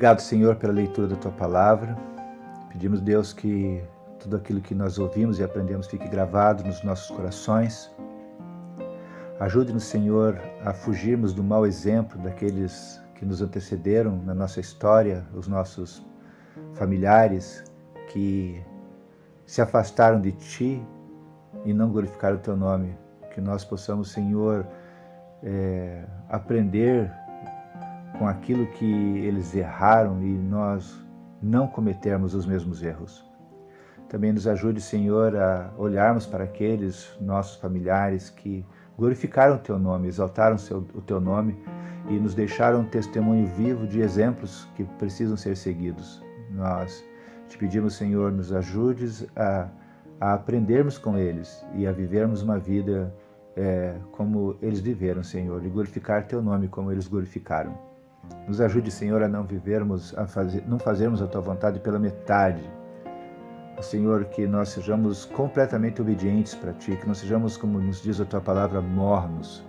Obrigado, 0.00 0.20
Senhor, 0.20 0.56
pela 0.56 0.72
leitura 0.72 1.06
da 1.06 1.14
tua 1.14 1.30
palavra. 1.30 1.94
Pedimos, 2.70 3.02
Deus, 3.02 3.34
que 3.34 3.84
tudo 4.18 4.36
aquilo 4.36 4.58
que 4.58 4.74
nós 4.74 4.98
ouvimos 4.98 5.38
e 5.38 5.44
aprendemos 5.44 5.86
fique 5.88 6.08
gravado 6.08 6.64
nos 6.64 6.82
nossos 6.82 7.14
corações. 7.14 7.94
Ajude-nos, 9.38 9.84
Senhor, 9.84 10.40
a 10.64 10.72
fugirmos 10.72 11.34
do 11.34 11.44
mau 11.44 11.66
exemplo 11.66 12.18
daqueles 12.22 12.98
que 13.14 13.26
nos 13.26 13.42
antecederam 13.42 14.16
na 14.24 14.32
nossa 14.32 14.58
história, 14.58 15.22
os 15.34 15.46
nossos 15.46 16.02
familiares 16.72 17.62
que 18.08 18.64
se 19.44 19.60
afastaram 19.60 20.18
de 20.18 20.32
Ti 20.32 20.82
e 21.62 21.74
não 21.74 21.90
glorificaram 21.90 22.36
o 22.36 22.40
Teu 22.40 22.56
nome. 22.56 22.96
Que 23.34 23.40
nós 23.42 23.66
possamos, 23.66 24.12
Senhor, 24.12 24.66
é, 25.42 26.06
aprender 26.30 27.12
com 28.20 28.28
aquilo 28.28 28.66
que 28.66 28.84
eles 28.84 29.54
erraram 29.54 30.22
e 30.22 30.36
nós 30.36 31.02
não 31.42 31.66
cometermos 31.66 32.34
os 32.34 32.44
mesmos 32.44 32.82
erros. 32.82 33.24
Também 34.10 34.30
nos 34.30 34.46
ajude, 34.46 34.78
Senhor, 34.78 35.34
a 35.34 35.70
olharmos 35.78 36.26
para 36.26 36.44
aqueles 36.44 37.16
nossos 37.18 37.56
familiares 37.56 38.28
que 38.28 38.62
glorificaram 38.98 39.56
o 39.56 39.58
Teu 39.58 39.78
nome, 39.78 40.06
exaltaram 40.06 40.56
o 40.94 41.00
Teu 41.00 41.18
nome 41.18 41.56
e 42.10 42.18
nos 42.18 42.34
deixaram 42.34 42.80
um 42.80 42.84
testemunho 42.84 43.46
vivo 43.56 43.86
de 43.86 44.02
exemplos 44.02 44.68
que 44.76 44.84
precisam 44.98 45.34
ser 45.34 45.56
seguidos. 45.56 46.22
Nós 46.50 47.02
te 47.48 47.56
pedimos, 47.56 47.94
Senhor, 47.94 48.30
nos 48.30 48.52
ajudes 48.52 49.26
a, 49.34 49.66
a 50.20 50.34
aprendermos 50.34 50.98
com 50.98 51.16
eles 51.16 51.64
e 51.74 51.86
a 51.86 51.92
vivermos 51.92 52.42
uma 52.42 52.58
vida 52.58 53.14
é, 53.56 53.96
como 54.12 54.58
eles 54.60 54.80
viveram, 54.80 55.22
Senhor, 55.22 55.64
e 55.64 55.70
glorificar 55.70 56.26
Teu 56.26 56.42
nome 56.42 56.68
como 56.68 56.92
eles 56.92 57.08
glorificaram. 57.08 57.89
Nos 58.46 58.60
ajude, 58.60 58.90
Senhor, 58.90 59.22
a 59.22 59.28
não 59.28 59.44
vivermos, 59.44 60.16
a 60.16 60.26
fazer, 60.26 60.64
não 60.66 60.78
fazermos 60.78 61.22
a 61.22 61.26
Tua 61.26 61.40
vontade 61.40 61.78
pela 61.80 61.98
metade, 61.98 62.62
Senhor, 63.82 64.26
que 64.26 64.46
nós 64.46 64.68
sejamos 64.70 65.24
completamente 65.24 66.02
obedientes 66.02 66.54
para 66.54 66.72
Ti, 66.74 66.96
que 66.96 67.06
não 67.06 67.14
sejamos, 67.14 67.56
como 67.56 67.80
nos 67.80 68.02
diz 68.02 68.20
a 68.20 68.24
Tua 68.24 68.40
palavra, 68.40 68.80
mornos, 68.80 69.64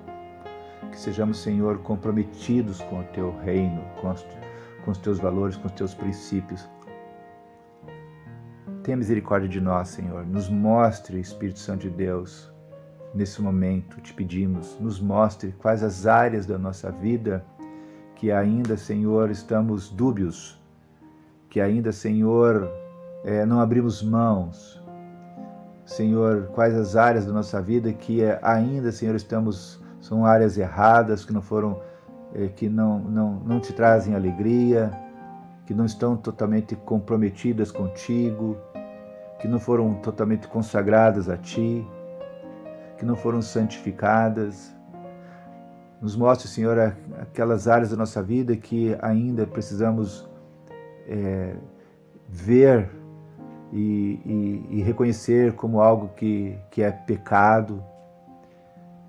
que 0.91 0.99
sejamos, 0.99 1.39
Senhor, 1.39 1.79
comprometidos 1.79 2.81
com 2.81 2.99
o 2.99 3.03
Teu 3.05 3.35
reino, 3.39 3.81
com 4.01 4.09
os, 4.09 4.25
com 4.83 4.91
os 4.91 4.97
Teus 4.97 5.19
valores, 5.19 5.55
com 5.55 5.67
os 5.67 5.73
Teus 5.73 5.93
princípios. 5.93 6.69
Tenha 8.83 8.97
misericórdia 8.97 9.47
de 9.47 9.61
nós, 9.61 9.89
Senhor. 9.89 10.25
Nos 10.25 10.49
mostre, 10.49 11.19
Espírito 11.19 11.59
Santo 11.59 11.81
de 11.81 11.91
Deus, 11.91 12.51
nesse 13.13 13.41
momento, 13.41 14.01
te 14.01 14.13
pedimos, 14.13 14.77
nos 14.79 14.99
mostre 14.99 15.53
quais 15.53 15.83
as 15.83 16.05
áreas 16.05 16.45
da 16.45 16.57
nossa 16.57 16.91
vida 16.91 17.45
que 18.21 18.31
ainda, 18.31 18.77
Senhor, 18.77 19.31
estamos 19.31 19.89
dúbios, 19.89 20.55
que 21.49 21.59
ainda, 21.59 21.91
Senhor, 21.91 22.71
é, 23.25 23.43
não 23.47 23.59
abrimos 23.59 24.03
mãos. 24.03 24.79
Senhor, 25.83 26.51
quais 26.53 26.75
as 26.75 26.95
áreas 26.95 27.25
da 27.25 27.33
nossa 27.33 27.59
vida 27.59 27.91
que 27.91 28.23
é, 28.23 28.39
ainda, 28.43 28.91
Senhor, 28.91 29.15
estamos 29.15 29.81
são 29.99 30.23
áreas 30.23 30.55
erradas 30.55 31.25
que 31.25 31.33
não 31.33 31.41
foram 31.41 31.81
é, 32.35 32.47
que 32.47 32.69
não, 32.69 32.99
não 32.99 33.39
não 33.39 33.59
te 33.59 33.73
trazem 33.73 34.13
alegria, 34.13 34.91
que 35.65 35.73
não 35.73 35.85
estão 35.85 36.15
totalmente 36.15 36.75
comprometidas 36.75 37.71
contigo, 37.71 38.55
que 39.39 39.47
não 39.47 39.59
foram 39.59 39.95
totalmente 39.95 40.47
consagradas 40.47 41.27
a 41.27 41.37
ti, 41.37 41.83
que 42.99 43.03
não 43.03 43.15
foram 43.15 43.41
santificadas. 43.41 44.79
Nos 46.01 46.15
mostre, 46.15 46.47
Senhor, 46.47 46.79
aquelas 47.19 47.67
áreas 47.67 47.91
da 47.91 47.95
nossa 47.95 48.23
vida 48.23 48.57
que 48.57 48.97
ainda 49.03 49.45
precisamos 49.45 50.27
é, 51.07 51.55
ver 52.27 52.89
e, 53.71 54.19
e, 54.25 54.65
e 54.79 54.81
reconhecer 54.81 55.53
como 55.53 55.79
algo 55.79 56.07
que, 56.15 56.57
que 56.71 56.81
é 56.81 56.91
pecado, 56.91 57.83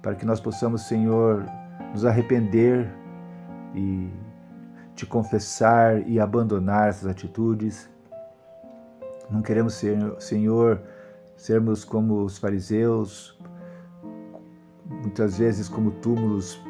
para 0.02 0.14
que 0.14 0.26
nós 0.26 0.38
possamos, 0.38 0.82
Senhor, 0.82 1.46
nos 1.94 2.04
arrepender 2.04 2.92
e 3.74 4.10
te 4.94 5.06
confessar 5.06 6.06
e 6.06 6.20
abandonar 6.20 6.90
essas 6.90 7.06
atitudes. 7.06 7.88
Não 9.30 9.40
queremos, 9.40 9.74
ser, 9.74 9.96
Senhor, 10.18 10.82
sermos 11.38 11.84
como 11.86 12.22
os 12.22 12.36
fariseus, 12.36 13.40
muitas 14.84 15.38
vezes 15.38 15.70
como 15.70 15.90
túmulos 15.92 16.60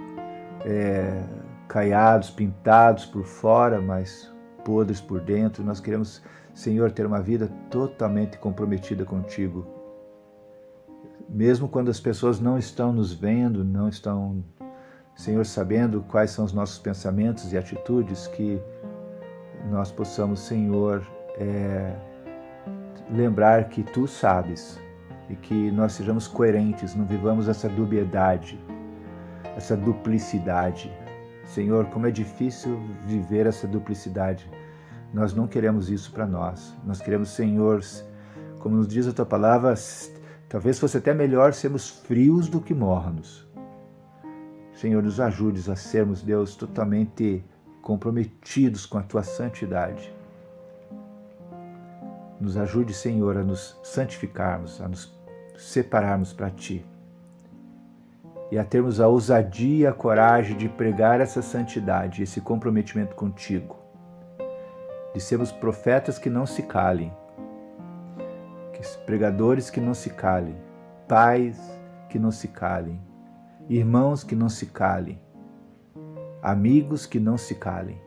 é, 0.65 1.23
caiados, 1.69 2.31
pintados 2.31 3.05
por 3.05 3.25
fora, 3.25 3.81
mas 3.81 4.33
podres 4.65 5.01
por 5.01 5.21
dentro. 5.21 5.65
Nós 5.65 5.81
queremos 5.81 6.23
Senhor, 6.55 6.91
ter 6.91 7.07
uma 7.07 7.21
vida 7.21 7.51
totalmente 7.71 8.39
comprometida 8.39 9.05
contigo. 9.05 9.67
Mesmo 11.29 11.69
quando 11.69 11.91
as 11.91 11.99
pessoas 11.99 12.41
não 12.41 12.59
estão 12.59 12.93
nos 12.93 13.13
vendo, 13.13 13.65
não 13.65 13.89
estão, 13.89 14.45
Senhor, 15.17 15.47
sabendo 15.47 16.03
quais 16.03 16.31
são 16.31 16.45
os 16.45 16.53
nossos 16.53 16.79
pensamentos 16.79 17.53
e 17.53 17.59
atitudes, 17.59 18.27
que 18.27 18.61
nós 19.71 19.91
possamos, 19.91 20.41
Senhor, 20.41 21.07
é, 21.39 21.95
lembrar 23.11 23.69
que 23.71 23.83
Tu 23.83 24.07
sabes 24.07 24.79
e 25.31 25.37
que 25.37 25.71
nós 25.71 25.93
sejamos 25.93 26.29
coerentes, 26.29 26.95
não 26.95 27.07
vivamos 27.07 27.49
essa 27.49 27.69
dubiedade, 27.69 28.61
essa 29.57 29.77
duplicidade. 29.77 30.93
Senhor, 31.45 31.87
como 31.87 32.07
é 32.07 32.11
difícil 32.11 32.79
viver 33.07 33.47
essa 33.47 33.67
duplicidade 33.67 34.49
nós 35.13 35.35
não 35.35 35.47
queremos 35.47 35.91
isso 35.91 36.11
para 36.11 36.27
nós. 36.27 36.75
Nós 36.85 37.01
queremos, 37.01 37.31
Senhor, 37.31 37.83
como 38.61 38.77
nos 38.77 38.89
diz 38.89 39.07
a 39.07 39.13
tua 39.13 39.27
palavra, 39.27 39.75
talvez 40.49 40.79
fosse 40.79 40.97
até 40.97 41.13
melhor 41.13 41.53
sermos 41.53 41.91
frios 41.91 42.49
do 42.49 42.61
que 42.61 42.73
mornos. 42.73 43.47
Senhor, 44.75 45.03
nos 45.03 45.21
ajudes 45.21 45.69
a 45.69 45.77
sermos, 45.77 46.23
Deus, 46.23 46.57
totalmente 46.57 47.45
comprometidos 47.83 48.87
com 48.87 48.99
a 48.99 49.03
tua 49.03 49.23
santidade. 49.23 50.13
Nos 52.41 52.57
ajude, 52.57 52.95
Senhor, 52.95 53.37
a 53.37 53.45
nos 53.45 53.79
santificarmos, 53.83 54.81
a 54.81 54.89
nos 54.89 55.13
separarmos 55.57 56.33
para 56.33 56.51
ti 56.51 56.85
e 58.53 58.59
a 58.59 58.65
termos 58.65 59.01
a 59.01 59.09
ousadia 59.09 59.89
a 59.89 59.95
coragem 59.95 60.55
de 60.55 60.69
pregar 60.69 61.23
essa 61.23 61.41
santidade, 61.41 62.23
esse 62.23 62.39
comprometimento 62.39 63.17
contigo. 63.17 63.79
De 65.15 65.21
sermos 65.23 65.51
profetas 65.51 66.19
que 66.19 66.29
não 66.29 66.45
se 66.45 66.65
calem, 66.65 67.11
pregadores 69.07 69.71
que 69.71 69.81
não 69.81 69.95
se 69.95 70.11
calem, 70.11 70.55
pais 71.09 71.59
que 72.11 72.19
não 72.19 72.31
se 72.31 72.49
calem, 72.49 73.01
irmãos 73.71 74.23
que 74.23 74.35
não 74.35 74.51
se 74.51 74.67
calem, 74.67 75.19
amigos 76.43 77.07
que 77.07 77.19
não 77.19 77.39
se 77.39 77.55
calem 77.55 77.99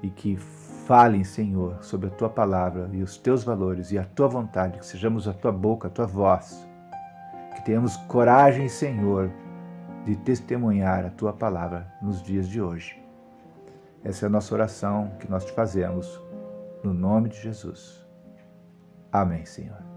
e 0.00 0.10
que 0.10 0.36
falem, 0.36 1.24
Senhor, 1.24 1.82
sobre 1.82 2.06
a 2.06 2.10
tua 2.10 2.28
palavra 2.28 2.88
e 2.92 3.02
os 3.02 3.16
teus 3.16 3.42
valores 3.42 3.90
e 3.90 3.98
a 3.98 4.04
tua 4.04 4.28
vontade, 4.28 4.78
que 4.78 4.86
sejamos 4.86 5.26
a 5.26 5.32
tua 5.32 5.50
boca, 5.50 5.88
a 5.88 5.90
tua 5.90 6.06
voz, 6.06 6.67
tenhamos 7.68 7.98
coragem, 7.98 8.66
Senhor, 8.66 9.30
de 10.06 10.16
testemunhar 10.16 11.04
a 11.04 11.10
tua 11.10 11.34
palavra 11.34 11.92
nos 12.00 12.22
dias 12.22 12.48
de 12.48 12.62
hoje. 12.62 12.98
Essa 14.02 14.24
é 14.24 14.26
a 14.26 14.30
nossa 14.30 14.54
oração 14.54 15.12
que 15.20 15.30
nós 15.30 15.44
te 15.44 15.52
fazemos, 15.52 16.18
no 16.82 16.94
nome 16.94 17.28
de 17.28 17.38
Jesus. 17.38 18.08
Amém, 19.12 19.44
Senhor. 19.44 19.87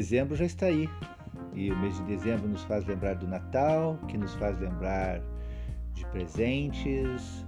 Dezembro 0.00 0.34
já 0.34 0.46
está 0.46 0.66
aí. 0.66 0.88
E 1.54 1.70
o 1.70 1.78
mês 1.78 1.94
de 1.96 2.04
dezembro 2.04 2.48
nos 2.48 2.62
faz 2.64 2.86
lembrar 2.86 3.16
do 3.16 3.28
Natal, 3.28 3.98
que 4.08 4.16
nos 4.16 4.34
faz 4.36 4.58
lembrar 4.58 5.20
de 5.92 6.06
presentes, 6.06 7.44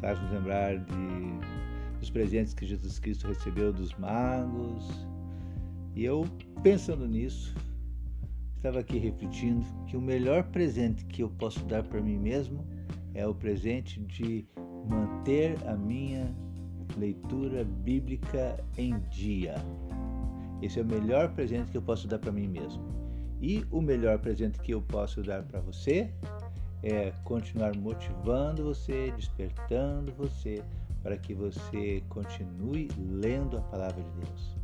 faz 0.00 0.20
nos 0.20 0.30
lembrar 0.30 0.78
de, 0.78 1.98
dos 1.98 2.10
presentes 2.10 2.52
que 2.52 2.66
Jesus 2.66 2.98
Cristo 2.98 3.26
recebeu 3.26 3.72
dos 3.72 3.94
magos. 3.94 4.86
E 5.94 6.04
eu, 6.04 6.26
pensando 6.62 7.08
nisso, 7.08 7.54
estava 8.56 8.80
aqui 8.80 8.98
refletindo 8.98 9.64
que 9.86 9.96
o 9.96 10.00
melhor 10.00 10.44
presente 10.44 11.06
que 11.06 11.22
eu 11.22 11.30
posso 11.30 11.64
dar 11.64 11.82
para 11.84 12.02
mim 12.02 12.18
mesmo 12.18 12.66
é 13.14 13.26
o 13.26 13.34
presente 13.34 13.98
de 14.00 14.46
manter 14.86 15.56
a 15.66 15.74
minha 15.74 16.34
leitura 16.98 17.64
bíblica 17.64 18.62
em 18.76 18.98
dia. 19.08 19.54
Esse 20.62 20.80
é 20.80 20.82
o 20.82 20.86
melhor 20.86 21.32
presente 21.34 21.70
que 21.70 21.76
eu 21.76 21.82
posso 21.82 22.08
dar 22.08 22.18
para 22.18 22.32
mim 22.32 22.48
mesmo. 22.48 22.82
E 23.40 23.64
o 23.70 23.80
melhor 23.80 24.18
presente 24.18 24.58
que 24.60 24.72
eu 24.72 24.82
posso 24.82 25.22
dar 25.22 25.42
para 25.44 25.60
você 25.60 26.12
é 26.82 27.12
continuar 27.24 27.76
motivando 27.76 28.64
você, 28.64 29.12
despertando 29.12 30.12
você 30.12 30.62
para 31.02 31.16
que 31.16 31.34
você 31.34 32.02
continue 32.08 32.88
lendo 32.98 33.56
a 33.56 33.60
palavra 33.60 34.02
de 34.02 34.10
Deus. 34.26 34.56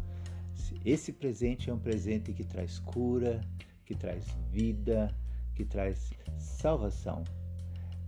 Esse 0.85 1.13
presente 1.13 1.71
é 1.71 1.75
um 1.75 1.79
presente 1.79 2.33
que 2.33 2.45
traz 2.45 2.79
cura, 2.81 3.41
que 3.85 3.95
traz 3.95 4.27
vida, 4.51 5.15
que 5.55 5.65
traz 5.65 6.13
salvação 6.37 7.23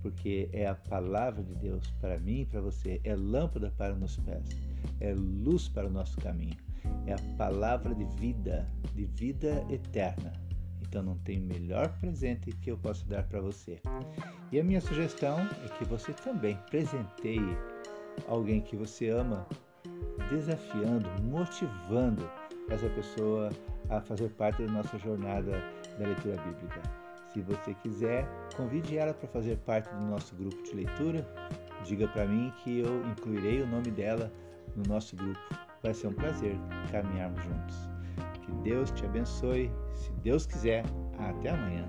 porque 0.06 0.48
é 0.52 0.66
a 0.68 0.74
palavra 0.76 1.42
de 1.42 1.52
Deus 1.56 1.90
para 2.00 2.16
mim 2.20 2.42
e 2.42 2.46
para 2.46 2.60
você, 2.60 3.00
é 3.02 3.16
lâmpada 3.16 3.72
para 3.76 3.92
os 3.92 3.98
nossos 3.98 4.24
pés, 4.24 4.44
é 5.00 5.12
luz 5.12 5.68
para 5.68 5.88
o 5.88 5.90
nosso 5.90 6.16
caminho, 6.18 6.56
é 7.06 7.14
a 7.14 7.36
palavra 7.36 7.94
de 7.94 8.04
vida, 8.20 8.68
de 8.94 9.04
vida 9.04 9.64
eterna. 9.70 10.32
Então 10.82 11.02
não 11.02 11.18
tem 11.18 11.38
melhor 11.38 11.88
presente 11.98 12.52
que 12.52 12.70
eu 12.70 12.78
possa 12.78 13.04
dar 13.06 13.24
para 13.24 13.40
você. 13.40 13.80
E 14.52 14.60
a 14.60 14.64
minha 14.64 14.80
sugestão 14.80 15.38
é 15.40 15.68
que 15.78 15.84
você 15.84 16.12
também 16.12 16.56
presenteie 16.70 17.56
alguém 18.28 18.60
que 18.60 18.76
você 18.76 19.08
ama, 19.10 19.46
desafiando, 20.30 21.08
motivando 21.22 22.28
essa 22.70 22.88
pessoa 22.90 23.50
a 23.88 24.00
fazer 24.00 24.30
parte 24.30 24.64
da 24.64 24.72
nossa 24.72 24.98
jornada 24.98 25.62
da 25.98 26.06
leitura 26.06 26.36
bíblica. 26.42 26.80
Se 27.32 27.42
você 27.42 27.74
quiser, 27.74 28.26
convide 28.56 28.96
ela 28.96 29.12
para 29.12 29.28
fazer 29.28 29.58
parte 29.58 29.94
do 29.94 30.06
nosso 30.06 30.34
grupo 30.34 30.62
de 30.62 30.74
leitura. 30.74 31.26
Diga 31.84 32.08
para 32.08 32.26
mim 32.26 32.52
que 32.62 32.80
eu 32.80 33.06
incluirei 33.10 33.60
o 33.62 33.66
nome 33.66 33.90
dela 33.90 34.32
no 34.74 34.82
nosso 34.88 35.14
grupo. 35.14 35.38
Vai 35.82 35.94
ser 35.94 36.08
um 36.08 36.12
prazer 36.12 36.56
caminharmos 36.90 37.42
juntos. 37.42 37.90
Que 38.42 38.52
Deus 38.62 38.90
te 38.90 39.04
abençoe. 39.04 39.70
Se 39.94 40.12
Deus 40.22 40.46
quiser, 40.46 40.84
até 41.18 41.50
amanhã. 41.50 41.86